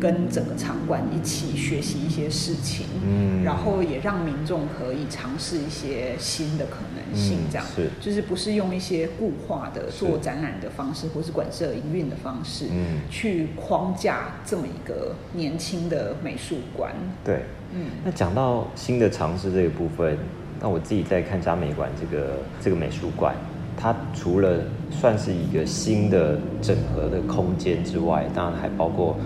[0.00, 3.42] 跟整个场馆一起学习一些事情，嗯。
[3.44, 7.88] 然后也让民众可以尝试一些新的可能性，嗯这样、是。
[8.00, 13.00] 就是不是用一些固化的做展览的方式，或是馆舍营运的方式，嗯。
[13.10, 16.92] 去框架这么一个年轻的美术馆。
[17.22, 17.42] 对。
[17.72, 20.16] 嗯，那讲到新的尝试这个部分，
[20.60, 23.34] 那我自己在看嘉美馆这个这个美术馆，
[23.76, 24.58] 它除了
[24.90, 29.16] 算是一个新的整合的空间之外，当然还包括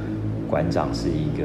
[0.48, 1.44] 馆长是一个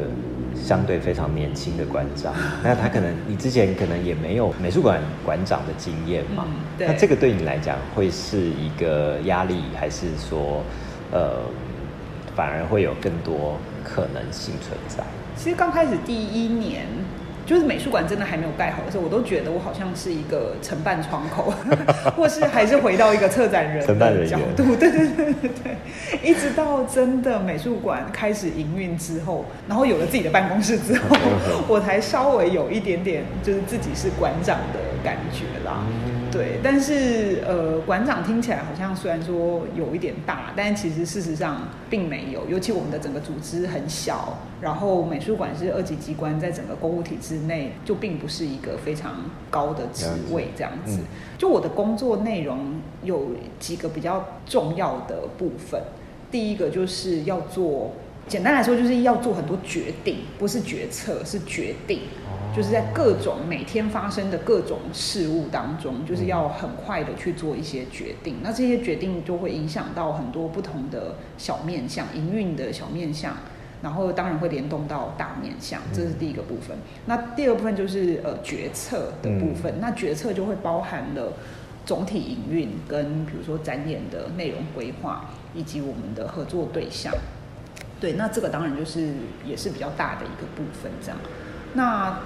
[0.56, 6.46] 相对非常年轻的馆长， 那他可能你之前可能也没有美术馆馆长的经验嘛，
[6.80, 10.64] 嗯那这个对你来讲会是一个压力，还是说
[11.12, 11.42] 呃
[12.36, 15.04] 反而会有更多可能性存在？
[15.36, 16.86] 其实刚开始第一年，
[17.46, 21.54] 就是美术馆真的还没有盖好的时候，我都觉得我好像是一个承办窗口，
[22.16, 24.76] 或是还是回到一个策展人的角度。
[24.76, 25.78] 对对对对对，
[26.24, 31.18] 一直到真的美术馆开始营运之后，然后有了自己的办公室之后，
[31.68, 35.84] 我才稍微有一点点就是自己是馆长的感觉啦。
[36.32, 42.50] 对，但是呃，馆长听起来好像虽然说有一点大，但其实事实上并没有。
[42.50, 49.16] 尤其我们的整个组织很小，然后美术馆是二级机关，在整个公务体制内就并不是一个非常
[49.52, 50.98] 高的职位这样子。
[51.02, 51.06] 嗯
[51.38, 55.82] 就我的工作内容有几个比较重要的部分，
[56.32, 57.92] 第一个就是要做。
[58.26, 62.00] 简单来说，就是要做很多决定，不是决策，是决定。
[62.56, 68.38] 就是在各种每天发生的各种事物当中，就是要很快的去做一些决定。
[68.44, 73.36] 那这些决定就会影响到很多不同的小面向，营运的小面向，
[73.82, 76.78] 然后当然会联动到大面向，这是第一个部分。
[77.06, 81.34] 那第二部分就是呃决策的部分，那决策就会包含了
[81.86, 87.12] 总体营运跟比如说展演的内容规划，以及我们的合作对象。
[88.00, 89.14] 对，那这个当然就是
[89.46, 91.18] 也是比较大的一个部分，这样。
[91.76, 92.20] 那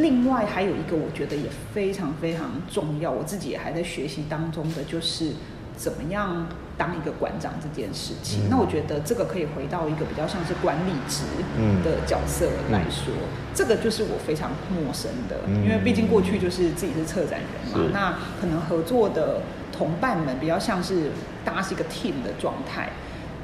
[0.00, 5.32] 另外还有一个我觉得也非常非常重要，我自己也还在学习当中的，就是
[5.76, 6.46] 怎么样
[6.78, 8.44] 当一个馆长这件事情。
[8.44, 11.24] 嗯那我觉得这个可以回到一个比较像是管理职
[11.58, 13.12] 嗯的角色来说，
[13.54, 19.40] 这个就是我非常陌生的，嗯因为毕竟过去就是自己是策展人嘛，那可能合作的
[19.72, 21.10] 同伴们比较像是
[21.44, 22.90] 大家是一个 team 的状态。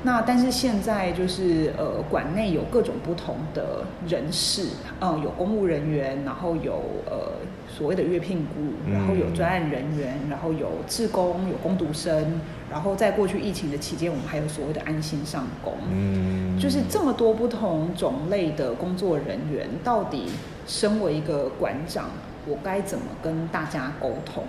[0.04, 4.66] 那但是现在就是呃，馆内有各种不同的人士，
[4.98, 7.32] 呃，有公务人员，然后有呃
[7.68, 20.26] 所谓的月聘雇，嗯然后有专案人员，然后有志工，有工读生，然后在过去疫情的期间，我们还有所谓的安心上工，嗯就是这么多不同种类的工作人员，到底
[20.66, 22.10] 身为一个馆长，
[22.46, 24.42] 我该怎么跟大家沟通？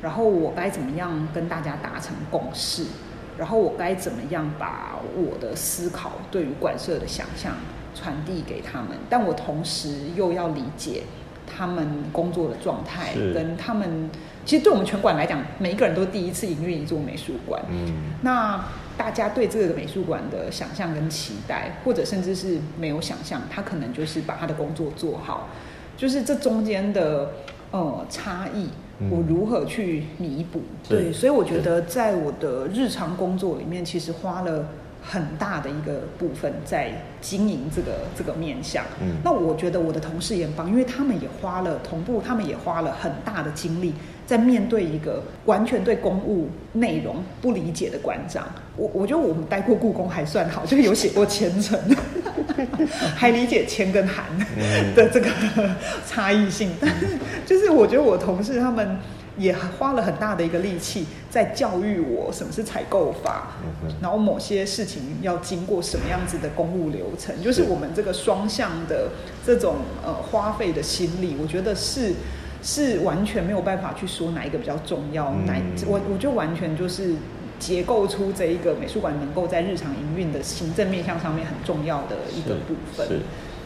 [0.00, 2.84] 然后我该怎么样跟大家达成共识？
[3.38, 7.52] 然后我该怎么样把我的思考对于馆舍的想象
[7.94, 8.90] 传递给他们？
[9.08, 11.02] 但我同时又要理解
[11.46, 14.10] 他们工作的状态，跟他们
[14.44, 17.62] 其实对我们全馆来讲，每一个人都第一次营运一座美术馆。
[17.70, 18.64] 嗯那
[18.96, 25.48] 大家对这个美术馆的想象跟期待，或者甚至是没有想象，他可能就是把他的工作做好，
[25.98, 27.30] 就是这中间的
[27.72, 28.70] 呃差异，嗯
[29.10, 30.60] 我如何去弥补？
[30.82, 34.68] 是对，所以我觉得在我的日常工作里面，其实花了
[35.02, 38.84] 很大的一个部分在经营这个这个面向。
[39.00, 43.94] 嗯那我觉得我的同事也很棒，因为他们也花了同步，他们也花了很大的精力
[44.26, 48.46] 在面对一个完全对公务内容不理解的馆长。
[48.76, 51.78] 我我觉得我们待过故宫还算好，就是有写过前程，
[53.16, 54.24] 还理解签跟函
[54.56, 55.30] 嗯的这个
[56.06, 56.70] 差异性。
[56.80, 57.06] 但 是
[57.46, 58.98] 就是我觉得我同事他们。
[59.38, 63.48] 也花了很大的一个力气在教育我什么是采购法，
[63.82, 69.10] 嗯然后某些事情要经过什么样子的公务流程，就是我们这个双向的
[69.44, 72.14] 这种呃花费的心力，我觉得是
[72.66, 75.54] 是完全没有办法去说哪一个比较重要，嗯哪
[75.86, 77.14] 我我就完全就是
[77.60, 83.06] 结构出这一个美术馆能够在日常营运的行政面向上面很重要的一个部分。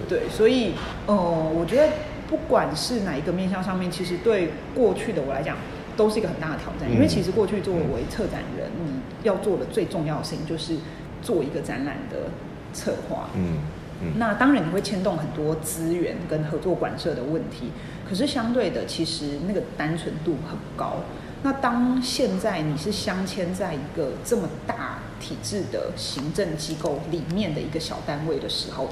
[0.07, 0.75] 对，所以
[1.07, 1.89] 呃，我觉得
[2.29, 5.57] 不管是哪一个面向上面，其实对过去的我来讲，
[5.97, 6.87] 都是一个很大的挑战。
[6.91, 10.77] 嗯因为其实过去作为策展人，你要做的最重要的事情就是
[11.23, 12.29] 做一个展览的
[12.75, 13.31] 策划。
[13.35, 13.57] 嗯
[14.03, 17.71] 嗯那当然你会牵动很多资源跟合作馆舍的问题，
[18.11, 20.97] 可是相对的，其实那个单纯度很高。
[21.45, 28.89] 那当现在你是镶嵌在一个这么大体制的行政机构里面的一个小单位的时候，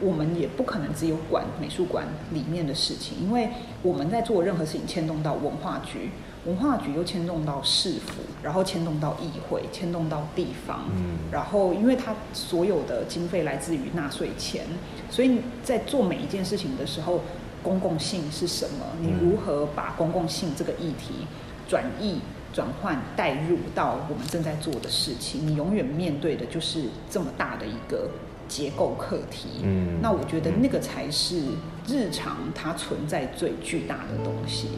[0.00, 3.50] 我们也不可能只有管美术馆里面的事情，因为
[3.82, 6.10] 我们在做任何事情牵动到文化局，
[6.44, 14.66] 文化局又牵动到市府，然后牵动到议会，牵动到地方，嗯然后因为它所有的经费来自于纳税钱，
[15.08, 17.20] 所以在做每一件事情的时候，
[17.62, 18.86] 公共性是什么？
[19.00, 21.26] 你嗯如何把公共性这个议题
[21.68, 22.20] 转译、
[22.52, 25.46] 转换、带入到我们正在做的事情？
[25.46, 28.08] 你永远面对的就是这么大的一个
[28.48, 29.60] 结构课题。
[29.62, 31.44] 嗯那我觉得那个才是
[31.86, 34.68] 日常它存在最巨大的东西。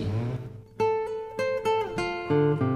[2.29, 2.72] 我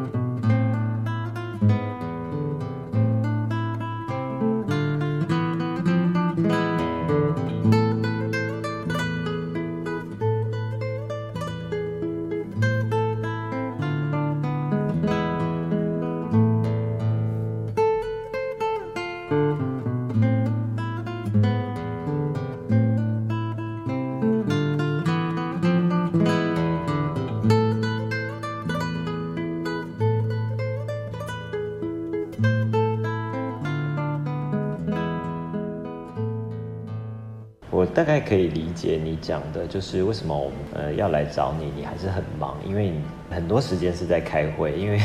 [37.97, 45.01] 大概可以理解你讲的，就是为什么我们呃要来找你，你还是很忙，因为你很多时间是在开会，因为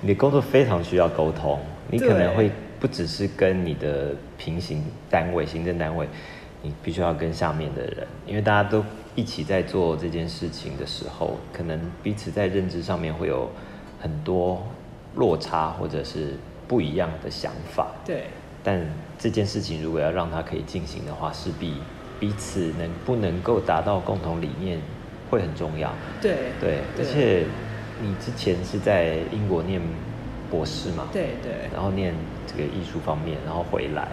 [0.00, 2.50] 你的工作非常需要沟通，你可能会
[2.80, 6.08] 不只是跟你的平行单位、行政单位，
[6.60, 13.48] 你必须要跟下面的人，因为大家都一起在做这件事情的时候，可能彼此在认知上面会有
[14.00, 14.66] 很多
[15.14, 16.34] 落差，或者是
[16.66, 17.92] 不一样的想法。
[18.04, 18.24] 对，
[18.64, 18.84] 但
[19.16, 21.74] 这件事情如果要让它可以进行的话，势必
[22.18, 24.78] 彼此能不能够达到共同理念
[25.30, 25.92] 会很重要。
[26.20, 27.44] 对，对，而且
[28.00, 29.80] 你之前是在英国念
[30.50, 31.08] 博士嘛？
[31.12, 32.14] 对对然后念
[32.46, 34.08] 这个艺术方面，然后回来，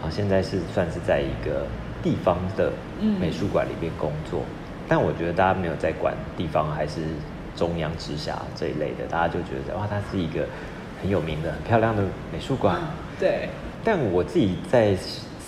[0.00, 1.66] 好，现在是算是在一个
[2.02, 4.42] 地方的嗯美术馆里面工作。
[4.88, 7.00] 但我觉得大家没有在管地方还是
[7.56, 10.46] 中央直辖这一类的，大家就觉得哇，它是一个
[11.00, 12.76] 很有名的、很漂亮的美术馆。
[12.80, 12.88] 嗯
[13.18, 13.48] 对，
[13.84, 14.96] 但我自己在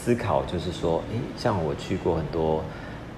[0.07, 2.63] 思考，就是说，诶，像我去过很多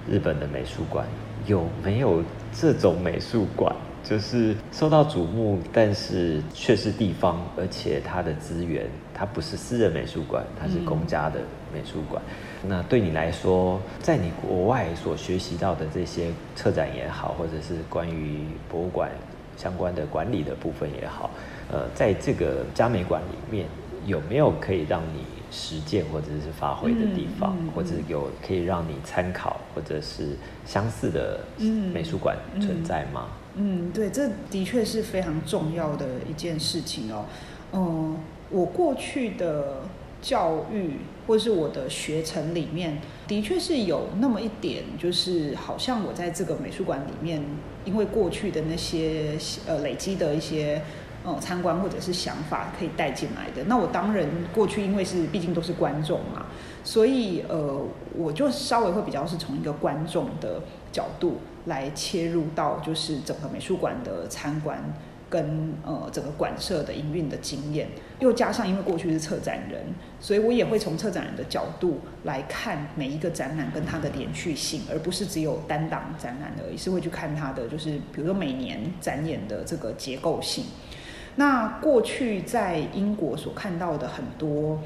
[0.09, 1.05] 日本的美术馆
[1.45, 3.75] 有没有这种美术馆？
[4.03, 12.19] 就是受到瞩目，但是却是地方，而且它的资源，它不是私人美术馆，它是公家的美术馆。
[12.67, 19.11] 那对你来说，在你国外所学习到的这些策展也好，或者是关于博物馆
[19.55, 21.29] 相关的管理的部分也好，
[21.71, 23.67] 呃，在这个嘉美馆里面，
[24.07, 30.35] 有没有可以让你实践或者是发挥的地方，或者有可以让你参考或者是
[30.65, 31.39] 相似的
[31.93, 33.29] 美术馆存在吗？
[33.55, 37.25] 嗯，对，这的确是非常重要的一件事情哦。
[37.73, 38.17] 嗯，
[38.49, 39.81] 我过去的
[40.21, 40.91] 教育
[41.25, 47.41] 或者是我的学程里面，的确是有那么一点，就是好像我在这个美术馆里面，
[47.85, 49.37] 因为过去的那些
[49.67, 50.81] 呃累积的一些
[51.23, 53.63] 呃参观或者是想法可以带进来的。
[53.65, 56.45] 那我当然过去因为是毕竟都是观众嘛，
[56.83, 57.81] 所以呃
[58.15, 60.61] 我就稍微会比较是从一个观众的
[60.91, 61.37] 角度。
[61.65, 64.81] 来切入到就是整个美术馆的参观
[65.29, 67.89] 跟呃整个馆舍的营运的经验，
[68.19, 69.83] 又加上因为过去是策展人，
[70.19, 80.63] 所以我也会从策展人的角度来看每一个展览跟它的连续性，而不是只有单档展览而已，是会去看它的就是比如说每年展演的这个结构性。
[81.39, 84.77] 那过去在英国所看到的很多。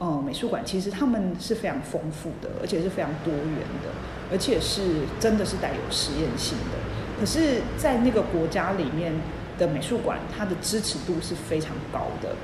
[0.00, 3.44] 呃，美术馆其实他们是非常丰富的，而且是非常多元
[3.84, 3.90] 的，
[4.32, 7.20] 而且是真的是带有实验性的。
[7.20, 9.12] 可是，在那个国家里面
[9.58, 12.34] 的美术馆，它的支持度是非常高的，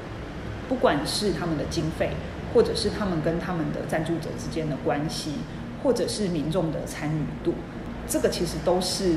[0.68, 2.10] 不管是他们的经费，
[2.52, 5.36] 或者是他们跟他们的赞助者之间的关系，
[5.82, 7.54] 或者是民众的参与度，
[8.06, 9.14] 这个其实都是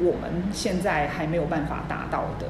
[0.00, 2.46] 我们现在还没有办法达到的。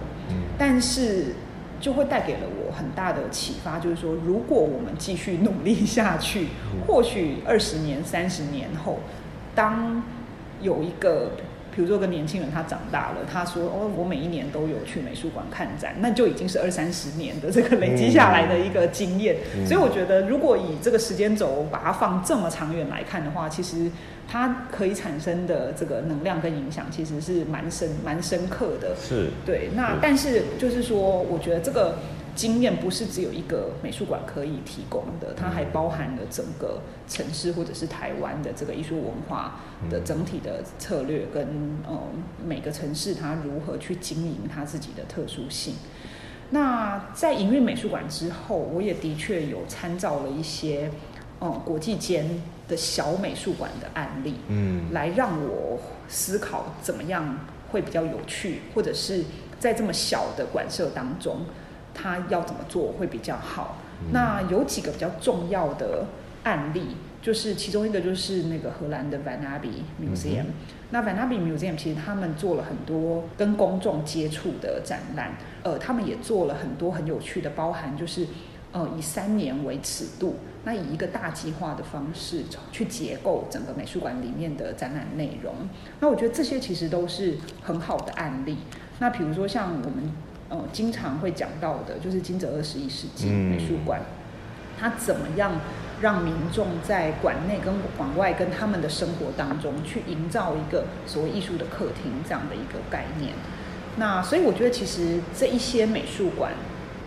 [0.58, 1.34] 但是。
[1.82, 6.46] 就会带给了我很大的启发，就是说，如果我们继续努力下去，
[6.86, 9.00] 或许二十年、三十年后，
[9.52, 10.00] 当
[10.60, 11.32] 有一个。
[11.74, 19.36] 比如说，个年轻人他长大了，他说：“哦，我每一年都有去美术馆看展，那就已经是二三十年的这个累积下来的一个经验。”
[19.66, 23.90] 所以我觉得，如果以这个时间轴把它放这么长远来看的话，其实
[24.32, 28.96] 它可以产生的这个能量跟影响，其实是蛮深、蛮深刻的。
[28.96, 29.68] 是，对。
[29.76, 31.98] 那但是就是说，我觉得这个。
[32.34, 39.60] 经验不是只有一个美术馆可以提供的，它还包含了整个城市或者是台湾的这个艺术文化
[39.90, 41.46] 的整体的策略，跟
[41.86, 42.00] 呃
[42.42, 45.74] 每个城市它如何去经营它自己的特殊性。
[46.48, 50.90] 那在营运美术馆之后，我也的确有参照了一些
[51.42, 52.40] 嗯国际间
[52.72, 59.24] 的小美术馆的案例，嗯，来让我思考怎么样会比较有趣，或者是
[59.60, 61.42] 在这么小的馆舍当中。
[61.94, 63.76] 他要怎么做会比较好？
[64.12, 66.06] 那有几个比较重要的
[66.42, 70.46] 案例，就是其中一个就是那个荷兰的 Van Abbey Museum。
[70.88, 78.26] 那 Van Abbey Museum 其实他们做了很多跟公众接触的展览，呃，他们也做了很多很有趣的，包含就是
[78.72, 85.54] 呃以三年为尺度，那以一个大计划的方式去结构整个美术馆里面的展览内容。
[86.00, 88.58] 那我觉得这些其实都是很好的案例。
[88.98, 90.12] 那比如说像我们。
[90.52, 94.02] 呃，经常会讲到的，就是金泽二十一世纪美术馆，
[94.78, 95.58] 它怎么样
[96.02, 103.32] 让民众在馆内跟馆外跟他们的生活当中去营造一个所谓艺术的客厅这样的一个概念。
[103.96, 106.52] 那所以我觉得，其实这一些美术馆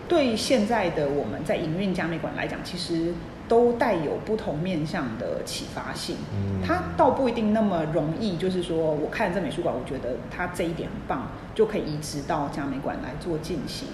[0.07, 3.13] 对现在的我们在营运加美馆来讲，其实。
[3.47, 6.17] 都带有不同面向的启发性，
[6.65, 8.37] 它倒不一定那么容易。
[8.37, 13.87] 就是说，我看这美术馆，我觉得它这一点很棒，就可以移植到嘉美馆来做进行。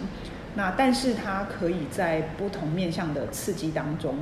[0.55, 4.15] 那但是它可以在不同面向的刺激当中，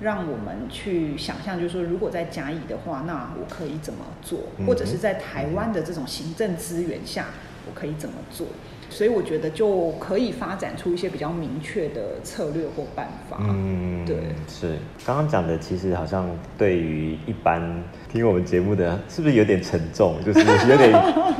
[0.00, 4.40] 让我们去想象，就是说，如果在甲乙的话，那我可以怎么做？
[4.66, 7.26] 或者是在台湾的这种行政资源下，
[7.66, 8.46] 我可以怎么做？
[8.94, 13.38] 所以我觉得就可以发展出一些比较明确的策略或办法。
[13.40, 14.16] 嗯，对，
[14.46, 17.60] 是刚刚讲的，其实好像对于一般
[18.08, 20.14] 听我们节目的，是不是有点沉重？
[20.24, 20.38] 就是
[20.70, 20.92] 有点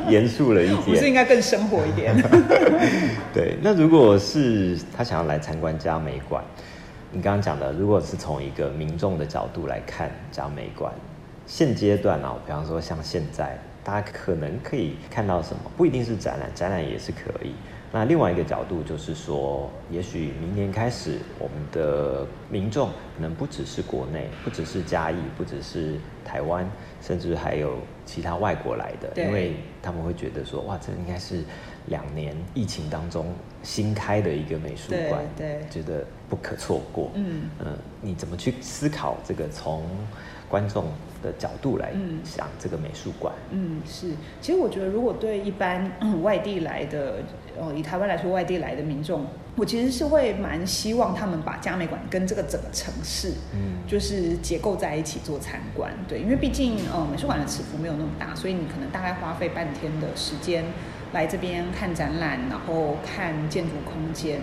[0.09, 0.83] 严肃了一点。
[0.83, 2.13] 不是应该更生活一点？
[3.33, 6.43] 对，那如果是他想要来参观嘉美馆，
[7.13, 10.93] 你刚刚讲的，如果是从一个民众的角度来看嘉美馆，
[11.47, 13.57] 现阶段啊，比方说像现在。
[13.85, 15.71] 大家可能可以看到什么？
[15.77, 17.53] 不一定是展览，展览也是可以。
[17.93, 26.69] 那另外一个角度就是说，也许明年开始，我们的民众可能不只是国内，不只是嘉义，不只是台湾，
[27.01, 31.45] 甚至还有其他外国来的，因为他们会觉得说，哇，这应该是
[31.87, 33.33] 两年疫情当中
[33.63, 37.13] 新开的一个美术馆，对，觉得不可错过。
[37.15, 39.85] 嗯嗯，你怎么去思考这个从？
[40.49, 40.85] 观众
[41.23, 43.35] 的角度来嗯想这个美术馆。
[43.51, 44.11] 嗯，是。
[44.41, 47.17] 其实我觉得，如果对一般、嗯、外地来的，
[47.59, 49.27] 呃，以台湾来说，外地来的民众，
[49.57, 55.93] 我其实是会蛮希望他们把嘉美馆跟这个整个城市，嗯就是结构在一起做参观。
[56.07, 60.65] 对，因为毕竟呃美术馆的尺幅没有那么大，所以你可能大概花费半天的时间
[61.13, 64.41] 来这边看展览，然后看建筑空间。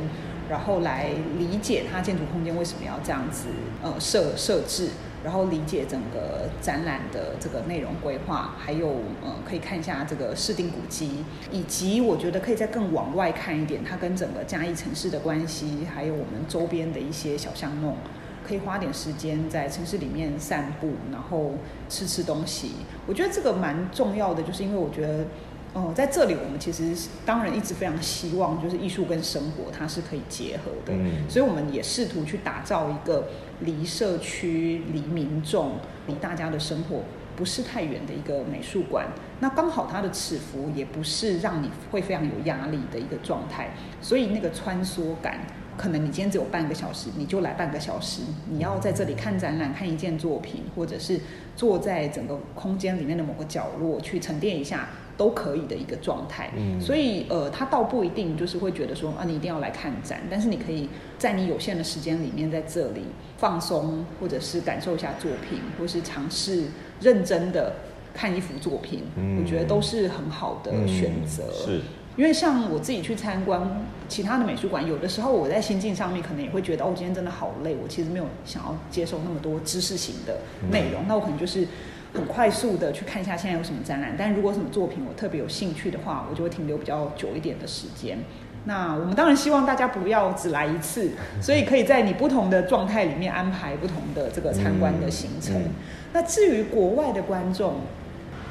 [0.50, 3.48] 然后来理解它建筑空间为什么要这样子
[3.82, 4.90] 呃设设置，
[5.24, 8.90] 然后理解整个展览的这个内容规划，还有
[9.24, 17.96] 呃可以看一下这个市定古迹，以及我觉得可以再更往外看一点，它跟整个嘉义城市的关系，还有我们周边的一些小巷弄。
[18.44, 21.52] 可以花点时间在城市里面散步，然后
[21.88, 22.72] 吃吃东西。
[23.06, 25.26] 我觉得这个蛮重要的，就是因为我觉得，
[25.74, 26.94] 呃，在这里我们其实
[27.26, 33.30] 当然一直非常希望，就是艺术跟生活它是可以结合的，嗯所以我们也试图去打造一个
[33.62, 37.04] 离社区、离民众、离大家的生活
[37.38, 39.08] 不是太远的一个美术馆。
[39.40, 45.40] 那刚好它的尺幅也不是让你会非常有压力的一个状态，所以那个穿梭感。
[45.78, 48.22] 可能你今天只有半个小时，你就来半个小时。
[48.52, 51.20] 你要在这里看展览、看一件作品，或者是
[51.56, 54.90] 坐在整个空间里面的某个角落去沉淀一下，
[55.22, 56.50] 都可以的一个状态。
[56.58, 56.82] 嗯。
[56.82, 63.04] 所以呃，他倒不一定就是会觉得说啊，你一定要来看展，但是你可以在你有限的时间里面，在这里
[63.38, 66.64] 放松，或者是感受一下作品，或是尝试
[67.00, 67.76] 认真的
[68.16, 69.40] 看一幅作品，嗯。
[69.40, 71.44] 我觉得都是很好的选择。
[71.44, 71.66] 嗯。
[71.66, 71.82] 是，
[72.18, 80.40] 因为像我自己去参观其他的美术馆，有的时候我在心境上面可能也会觉得，哦，今天真的好累，我其实没有想要接受那么多知识型的
[80.72, 81.66] 内容，那我可能就是
[82.14, 84.16] 很快速的去看一下现在有什么展览。
[84.18, 88.18] 但如果有什么作品我特别有兴趣的话，我就会停留比较久一点的时间。
[88.66, 91.10] 那我们当然希望大家不要只来一次，
[91.42, 95.56] 所以可以在你不同的状态里面安排不同的这个参观的行程。
[95.56, 95.72] 嗯嗯
[96.14, 97.76] 那至于国外的观众，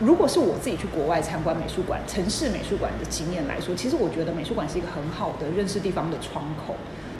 [0.00, 6.74] 如果是我自己去国外参观美术馆、城市美术馆的经验来说，其实我觉得美术馆是一个很好的认识地方的窗口。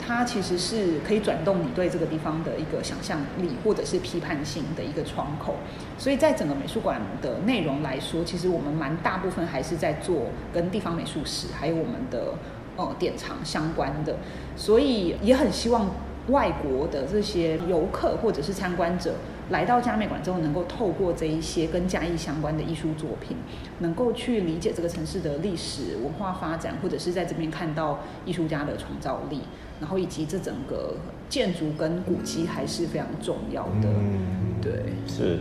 [0.05, 5.55] 它其实是可以转动你对这个地方的一个想象力，或者是批判性的一个窗口。
[5.97, 12.33] 所以在整个美术馆的内容来说，其实我们蛮大部分还是在做跟地方美术史还有我们的
[12.75, 14.17] 呃典藏相关的，
[14.55, 15.91] 所以也很希望
[16.27, 19.15] 外国的这些游客或者是参观者
[19.49, 23.35] 来到嘉美馆之后，能够透过这一些跟嘉义相关的艺术作品，
[23.79, 29.41] 能够去理解这个城市的历史文化发展，或者是在这边看到艺术家的创造力，
[29.81, 30.95] 然后以及这整个
[31.27, 33.89] 建筑跟古迹还是非常重要的。
[33.89, 35.39] 嗯对，是。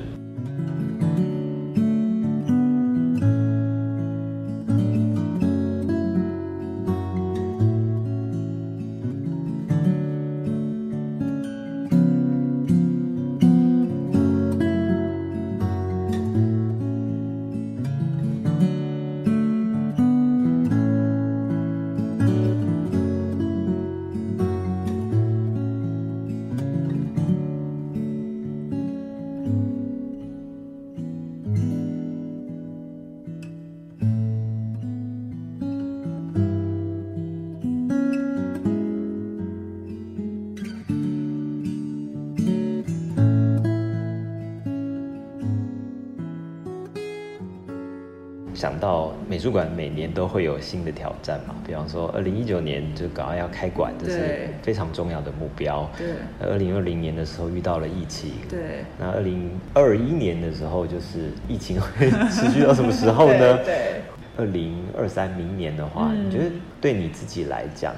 [49.41, 55.91] 术馆每年都会有新的挑战嘛，比方说二零一九年就赶快要开馆，这是非常重要的目标。
[55.99, 56.07] 对
[56.49, 58.85] 二零二零年的时候遇到了疫情，对。
[58.99, 63.57] 那二零二一年的时候就是疫情会持续到什么时候呢？
[63.65, 63.77] 对对
[64.37, 66.45] 二零二三明年的话，嗯你觉得
[66.81, 67.95] 对你自己来讲，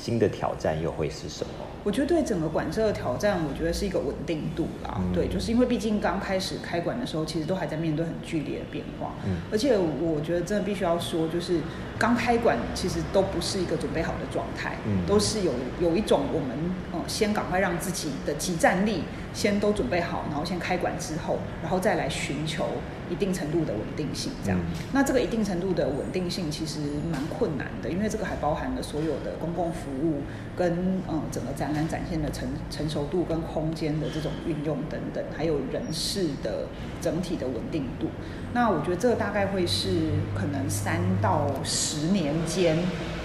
[0.00, 1.52] 新的挑战又会是什么？
[1.84, 4.98] 我觉得对整个馆社的挑战，我觉得是一个稳定度啦。
[4.98, 9.12] 嗯对，就是因为毕竟刚开始开馆的时候，其实都还在面对很剧烈的变化。
[9.26, 11.60] 嗯而且我觉得真的必须要说，就是
[11.98, 16.56] 刚开馆其实都不是一个准备好的状态，嗯都是有有一种我们
[17.00, 22.66] 呃先赶快让自己的集战力先都准备好，然后先开馆之后，然后再来寻求
[23.08, 24.32] 一定程度的稳定性。
[24.44, 26.80] 这样，嗯那这个一定程度的稳定性其实
[27.10, 30.22] 蛮困难的，因为这个还包含了所有的公共服务
[30.56, 36.66] 跟嗯整个展览展现的成成熟度跟空间的这种运用等等，还有人事的
[37.00, 38.08] 整体的稳定度。
[38.52, 39.88] 那我觉得这个大概会是
[40.34, 42.76] 可能三到十年间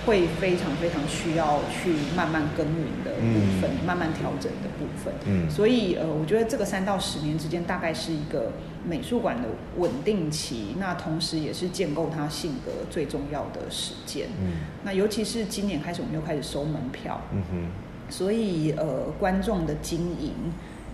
[0.06, 5.14] 会非常非常需要去慢慢耕耘的部分，嗯慢慢调整的部分。
[5.26, 8.52] 嗯所以呃，我觉得这个三到十年之间大概是一个
[8.88, 14.28] 美术馆的稳定期，那同时也是建构它性格最重要的时间。
[14.42, 14.54] 嗯
[14.84, 17.68] 那尤其是今年开始，我们又开始收门票，嗯哼，
[18.10, 20.34] 所以呃，观众的经营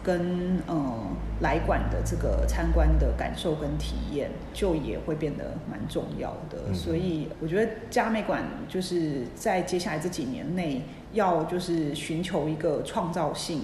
[0.03, 1.07] 跟呃
[1.41, 6.57] 来馆的这个参观的感受跟体验，就也会变得蛮重要的。
[6.69, 10.81] 嗯所以我觉得嘉美馆就是在接下来这几年内，
[11.13, 13.61] 要就是寻求一个创造性。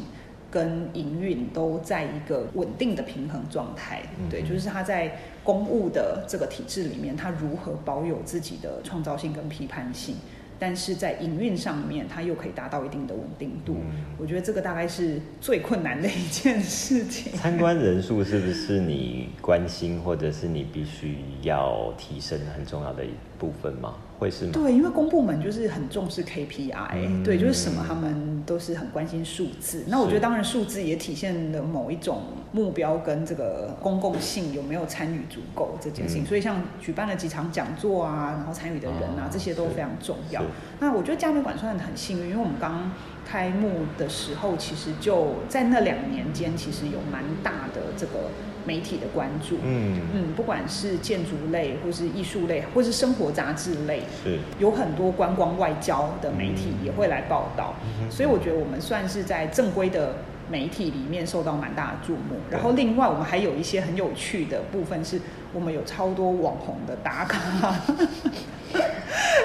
[0.50, 10.16] 跟营运都在一个稳定的平衡状态，嗯对，就是他在公务的这个体制里面，他如何保有自己的创造性跟批判性，
[10.60, 13.76] 但是在营运上面，它又可以达到一定的稳定度。
[13.76, 17.32] 嗯我觉得这个大概是最困难的一件事情。
[17.34, 23.96] 参观人数是不是你关心或者是你必须要提升很重要的一部分吗？
[24.20, 24.52] 会是吗？
[24.54, 29.84] 对，因为公部门就是很重视 KPI，、嗯对，就是什么他们都是很关心数字。
[29.88, 36.24] 那我觉得当然数字也体现了某一种目标跟这个公共性有没有参与足够这件事情。
[36.24, 40.44] 嗯所以像举办了几场讲座啊，然后参与的人啊，啊这些都非常重要。
[40.80, 42.92] 那我觉得嘉美馆算很幸运，因为我们刚
[43.26, 48.32] 开幕的时候，其实就在那两年间，其实有蛮大的这个
[48.68, 49.58] 媒体的关注。
[49.64, 57.74] 嗯，嗯，不管是建筑类，或是艺术类，或是生活杂志类，是有很多观光外交的媒体嗯也会来报道，
[58.10, 60.18] 所以我觉得我们算是在正规的
[60.52, 62.36] 媒体里面受到蛮大的注目。
[62.52, 65.20] 然后另外我们还有一些很有趣的部分，是
[65.54, 67.74] 我们有超多网红的打卡。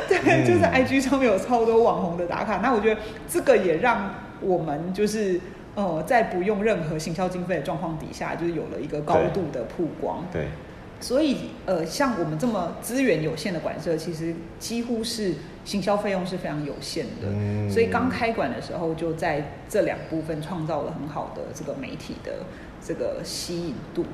[0.09, 5.41] 对，嗯就是 IG 上面有超多网红的打卡，那我觉得这个也让我们就是
[5.75, 10.25] 呃，在不用任何行销经费的状况底下，就是有了一个高度的曝光。
[10.31, 10.49] 对，
[11.01, 17.29] 所以，呃，像我们这么资源有限的馆舍，其实几乎是行销费用是非常有限的。
[17.29, 22.45] 嗯所以刚开馆的时候，就在这两部分创造了很好的这个媒体的
[22.85, 24.05] 这个吸引度。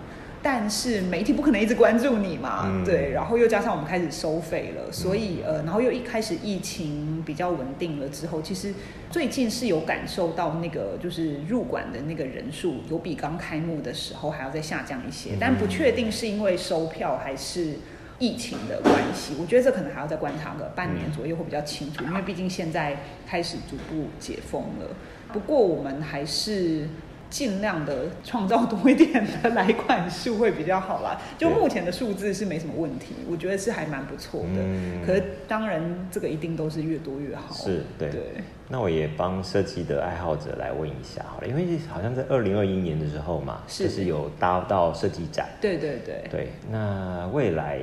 [0.43, 2.85] 但是媒体不可能一直关注你嘛，嗯。
[2.85, 8.73] 对，然后又加上我们开始收费了，所以呃，然后又一开始疫情比较稳定了之后，其实
[9.11, 17.75] 最近是有感受到那个就是入馆的那个人数有比刚开幕的时候还要再下降一些，但不确定是因为收票还是
[18.19, 24.95] 疫情的关系，我觉得这可能还要再观察个半年左右会比较清楚，因为毕竟现在开始逐步解封了。
[25.33, 26.89] 不过我们还是
[27.31, 31.21] 尽量的创造多一点的来款数会比较好啦。
[31.39, 34.61] 就目前的数字是没什么问题，我觉得是还蛮不错的。
[34.61, 37.55] 嗯可是当然这个一定都是越多越好。
[37.55, 38.23] 是对对。
[38.71, 45.49] 那我也帮设计的爱好者来问一下好了，因为好像在二零二一年的时候嘛，是就是有搭到设计展。
[45.59, 46.25] 对对对。
[46.31, 47.81] 对，那未来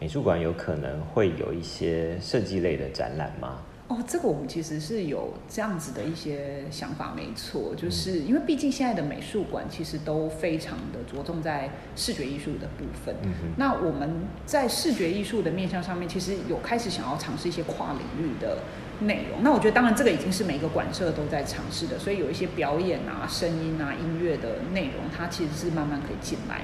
[0.00, 3.58] 美术馆有可能会有一些设计类的展览吗？
[3.88, 13.14] 哦，这个我们其实是有这样子的一些想法，没错，嗯就是因为毕竟现在的美术馆其实都非常的着重在视觉艺术的部分。
[13.22, 18.58] 嗯哼那我们在视觉艺术的面向上面，其实有开始想要尝试一些跨领域的
[19.00, 19.44] 内容。
[19.44, 26.62] 那我觉得，当然这个已经是每个馆舍都在尝试的，所以有一些表演啊、声音啊、音乐的内容，它其实是慢慢可以进来。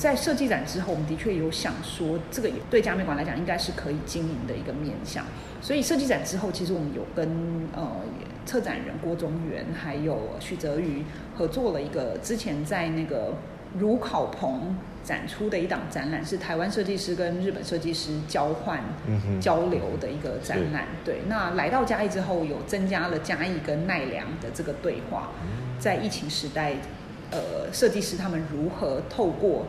[0.00, 5.26] 在设计展之后，我们的确有想说，这个也对嘉美馆来讲应该是可以经营的一个面向。
[5.60, 7.28] 所以设计展之后，其实我们有跟
[7.76, 7.86] 呃
[8.46, 11.04] 策展人郭宗元还有许泽宇
[11.36, 13.34] 合作了一个之前在那个
[13.78, 14.74] 如考棚
[15.04, 20.86] 展出的一档展览，是台湾设计师跟日本设计师交换嗯交流的一个展览。
[21.04, 25.28] 对，那来到嘉义之后，有增加了嘉义跟奈良的这个对话，
[25.78, 26.72] 在疫情时代，
[27.30, 29.66] 呃，设计师他们如何透过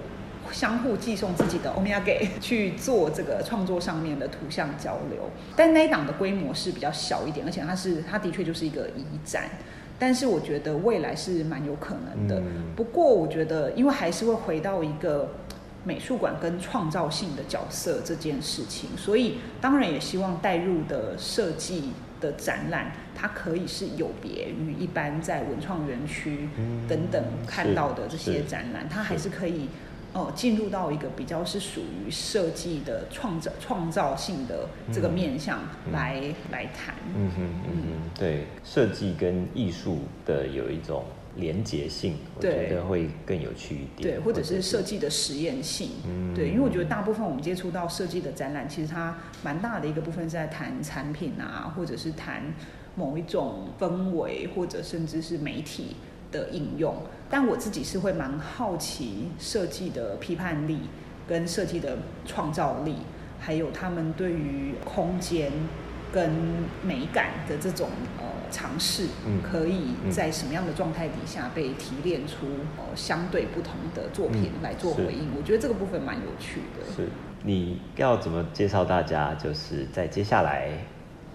[0.52, 9.50] 相互寄送自己的欧米亚给去做这个创作上面的图像交流，但那一档的规模是比较小一点，而且它是它的确就是一个移展，
[9.98, 12.40] 但是我觉得未来是蛮有可能的。
[12.40, 15.30] 嗯不过我觉得，因为还是会回到一个
[15.84, 29.70] 美术馆跟创造性的角色这件事情，所以当然也希望带入的设计的展览，它可以是有别于一般在文创园区嗯等等看到的这些展览，它还是可以。
[30.14, 36.96] 哦，进入到一个比较是属于设计的创造创造性的这个面向嗯来、来谈。
[37.16, 41.06] 嗯哼嗯哼，对，设计跟艺术的有一种
[41.38, 44.16] 连结性，我对觉得会更有趣一点。
[44.16, 52.54] 对，或者是设计的实验性，嗯对，因为我觉得大部分我们接触到设计的展览，其实它蛮大的一个部分是在谈产品啊，或者是谈
[52.96, 55.96] 某一种氛围，或者甚至是媒体
[56.34, 56.94] 的应用。
[57.32, 60.82] 但我自己是会蛮好奇设计的批判力
[61.28, 62.98] 跟设计的创造力，
[63.40, 65.50] 还有他们对于空间
[66.14, 66.30] 跟
[66.84, 67.88] 美感的这种
[68.20, 75.30] 呃尝试，嗯可以嗯在什么样的状态底下被提炼出呃相对不同的作品嗯来做回应？
[75.38, 76.86] 我觉得这个部分蛮有趣的。
[76.94, 77.08] 是
[77.44, 79.34] 你要怎么介绍大家？
[79.36, 80.70] 就是在接下来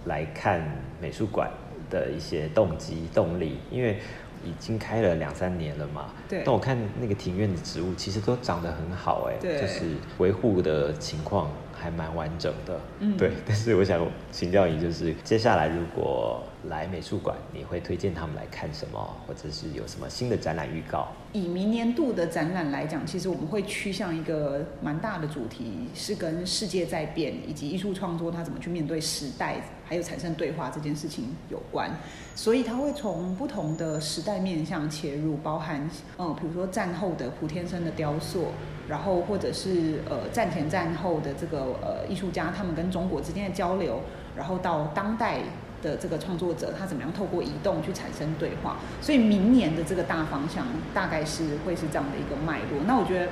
[0.05, 0.61] 来看
[1.01, 1.49] 美术馆
[1.89, 3.99] 的一些动机、动力，因为
[4.43, 6.13] 已经开了两三年了嘛。
[6.27, 12.79] 对但我看那个庭院的植物其实都长得很好，哎，对就是维护的情况还蛮完整的。
[12.99, 13.31] 嗯对。
[13.45, 21.07] 但是我想请教你，就是接下来如果来美术馆，你会推荐他们来看什么，或者是有什么新的展览预告？
[21.31, 31.91] 以明年度的展览来讲，其实我们会趋向一个蛮大的主题，是跟世界在变以及艺术创作它怎么去面对时代，还有产生对话这件事情有关。
[32.35, 35.87] 所以它会从不同的时代面向切入，包含
[36.17, 38.47] 嗯，比如说战后的普天生的雕塑，
[38.87, 44.01] 然后或者是呃战前战后的这个呃艺术家他们跟中国之间的交流，
[44.35, 45.39] 然后到当代
[45.81, 48.77] 的这个创作者，他怎么样透过移动去产生对话？
[49.01, 52.83] 所以明年的这个大方向大概是会是这样的一个脉络。
[52.85, 53.27] 那我觉得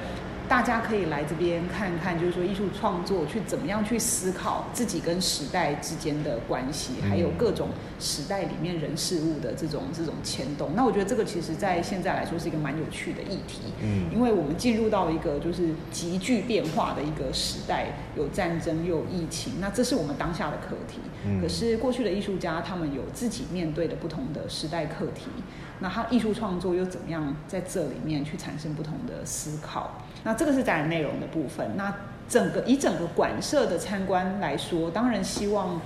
[0.48, 7.70] 大家可以来这边看看，就是说艺术创作去怎么样去思考自己跟时代之间的关系，还有各种
[8.00, 10.72] 时代里面人事物的这种这种牵动。
[10.76, 13.62] 那我觉得这个其实在现在来说是一个蛮有趣的议题。
[13.82, 21.00] 嗯因为我们进入到一个就是急剧变化的一个时代，有战争又有疫情，那这是我们当下的课题。
[21.26, 25.26] 嗯可是过去的艺术家他们有自己面对的不同的时代课题，
[25.80, 30.02] 那他艺术创作又怎么样在这里面去产生不同的思考？
[30.26, 31.78] 那这个是展览内容的部分。
[31.78, 31.96] 那
[32.28, 35.80] 整个以整个馆舍的参观来说，当然希望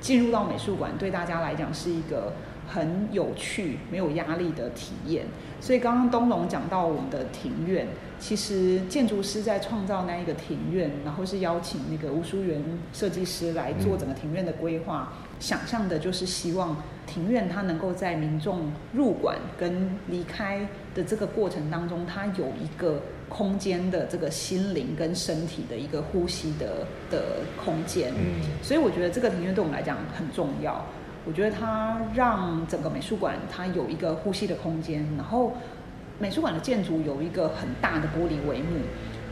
[0.00, 2.34] 进入到美术馆对大家来讲是一个
[2.68, 5.24] 很有趣、没有压力的体验。
[5.58, 7.88] 所以刚刚东龙讲到我们的庭院，
[8.20, 16.76] 其实建筑师在创造那一个庭院，然后是邀请那个吴淑媛设计师来做整个庭院的规划，想象的就是希望
[17.06, 28.12] 庭院它能够在民众入馆跟离开的这个过程当中，它有一个空间的这个心灵跟身体的一个呼吸的的空间。
[28.14, 30.84] 嗯所以我觉得这个庭院对我们来讲很重要。
[31.26, 35.52] 我觉得它让整个美术馆它有一个呼吸的空间，然后
[36.18, 38.80] 美术馆的建筑有一个很大的玻璃帷幕。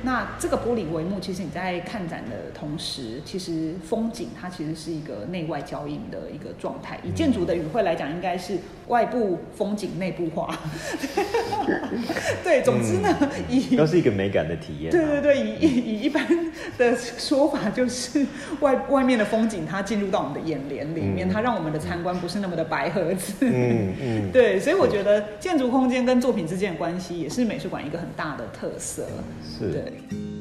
[0.05, 7.01] 那这个玻璃帷幕，其实你在看展的同时，其实风景它其实是一个内外交映的一个状态。
[7.03, 10.57] 以建筑的语汇来讲，应该是外部风景内部化。
[12.45, 13.09] 对，总之呢，
[13.49, 14.93] 以都是一个美感的体验、啊。
[14.93, 16.23] 对对对，以以以一般
[16.77, 18.27] 的说法，就是
[18.61, 23.33] 外外面的风景它进入到我们的眼帘里面，嗯它让我们的参观不是那么的白盒子。
[23.41, 29.07] 嗯嗯，对，所以我觉得建筑空间跟作品之间的关系，也是美术馆一个很大的特色。
[29.59, 29.73] 是。
[29.73, 29.94] 对。
[29.95, 30.34] Saturday.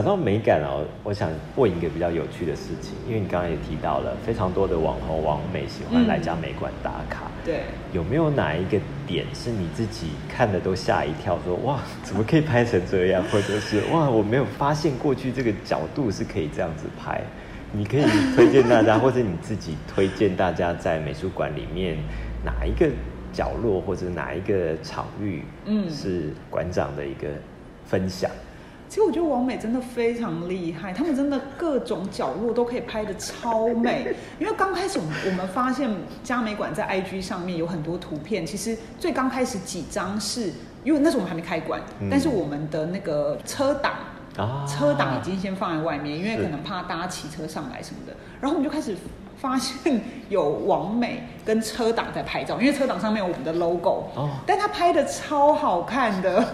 [0.00, 17.20] 讲到美感哦，我想问一个比较有趣的事情，因为你刚刚也提到了非常多的网红网美喜欢来家美馆打卡，对，有没有哪一个点是你自己看的都吓一跳说，哇，怎么可以拍成这样，或者是哇，我没有发现过去这个角度是可以这样子拍？
[17.70, 21.98] 你可以推荐大家， 或者你自己推荐大家在美术馆里面
[22.42, 22.88] 哪一个
[23.34, 27.28] 角落或者哪一个场域，嗯是馆长的一个
[27.84, 28.30] 分享。
[28.90, 34.12] 其实我觉得王美真的非常厉害，他们真的各种角落都可以拍的超美。
[34.40, 35.88] 因为刚开始我们我们发现
[36.24, 43.92] 嘉美馆在 IG 上面有很多图片，其实最刚开始几张是因为那时候我们还没开馆，嗯但是我们的那个车挡。
[44.36, 48.12] 啊车挡已经先放在外面，因为可能怕大家骑车上来什么的。
[48.40, 48.96] 然后我们就开始
[49.36, 56.44] 发现有王美跟车挡在拍照，因为车挡上面有我们的 logo，、哦但他拍的超好看的。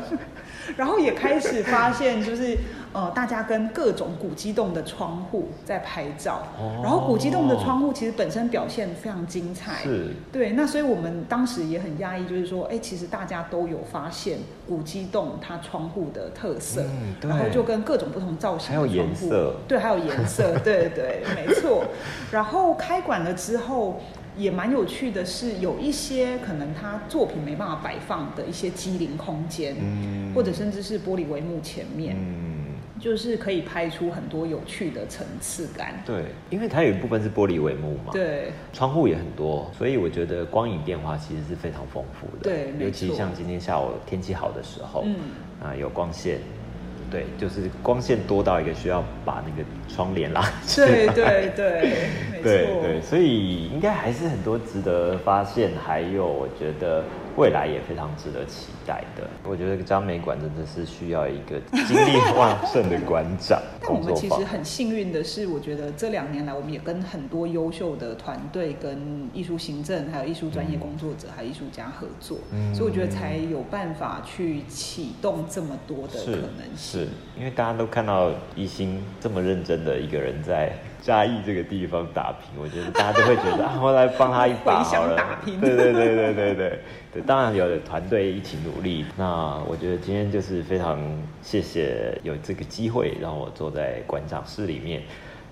[0.77, 2.57] 然后也开始发现，就是
[2.93, 21.85] 呃，大家跟各种古迹洞的窗户在拍照，哦然后古迹洞的窗户其实本身表现非常精彩，是对，那所以我们当时也很压抑，就是说，哎，其实大家都有发现古迹洞它窗户的特色，嗯对然后就跟各种不同造型的还有颜色对，还有颜色，对对，没错。
[22.33, 24.01] 然后开馆了之后。
[24.37, 32.67] 也蛮有趣的是，有一些可能他作品没办法摆放的一些机灵空间，嗯或者甚至是玻璃帷幕前面，嗯，
[33.01, 36.03] 就是可以拍出很多有趣的层次感。
[36.05, 42.43] 对，因为它有一部分是玻璃帷幕嘛，对，窗户也很多，所以我觉得光影变化其实是非常丰富的。
[42.43, 45.17] 对尤其像今天下午天气好的时候，嗯
[45.63, 46.41] 啊有光线，
[47.11, 50.87] 对，就是光线多到一个需要把那个窗帘拉 起来。
[50.89, 51.81] 对对对，
[52.33, 52.43] 没错。
[52.43, 57.05] 对对，所以应该还是很多值得发现，还有我觉得
[57.37, 59.29] 未来也非常值得期待的。
[59.45, 64.45] 我觉得张美馆真的是需要一个精力旺盛的馆长 但我们其实。
[64.47, 77.03] 很幸运的是，我觉得这两年来，我们也跟很多优秀的团队、跟艺术行政、还有艺术专业工作者、还有艺术家合作，嗯所以我觉得才有办法去启动这么多的可能性。
[77.03, 80.73] 是，因为大家都看到一心这么认真的一个人在
[81.07, 85.15] 嘉义这个地方打拼， 我觉得大家都会觉得啊，我来帮他一把好了。
[85.17, 86.81] 打拼对对对对对对
[87.15, 89.05] 对，当然有团队一起努力。
[89.17, 90.99] 那我觉得今天就是非常
[91.43, 95.01] 谢谢有这个机会让我坐在馆长室里面，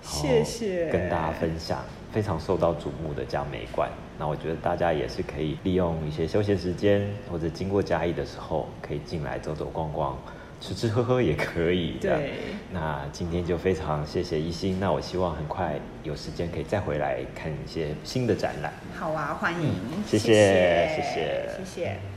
[0.01, 1.79] 谢谢跟大家分享
[2.11, 3.89] 非常受到瞩目的嘉美馆。
[4.19, 10.17] 那我觉得大家也是可以利用一些休闲时间，或者经过嘉义的时候，可以进来走走逛逛，
[10.65, 11.97] 吃吃喝喝也可以。
[12.01, 12.31] 这样对
[12.71, 18.73] 那今天就非常谢谢一心，那我希望很快有时间可以再回来看一些新的展览。
[18.97, 22.14] 好啊，欢迎，嗯谢谢谢谢谢谢谢。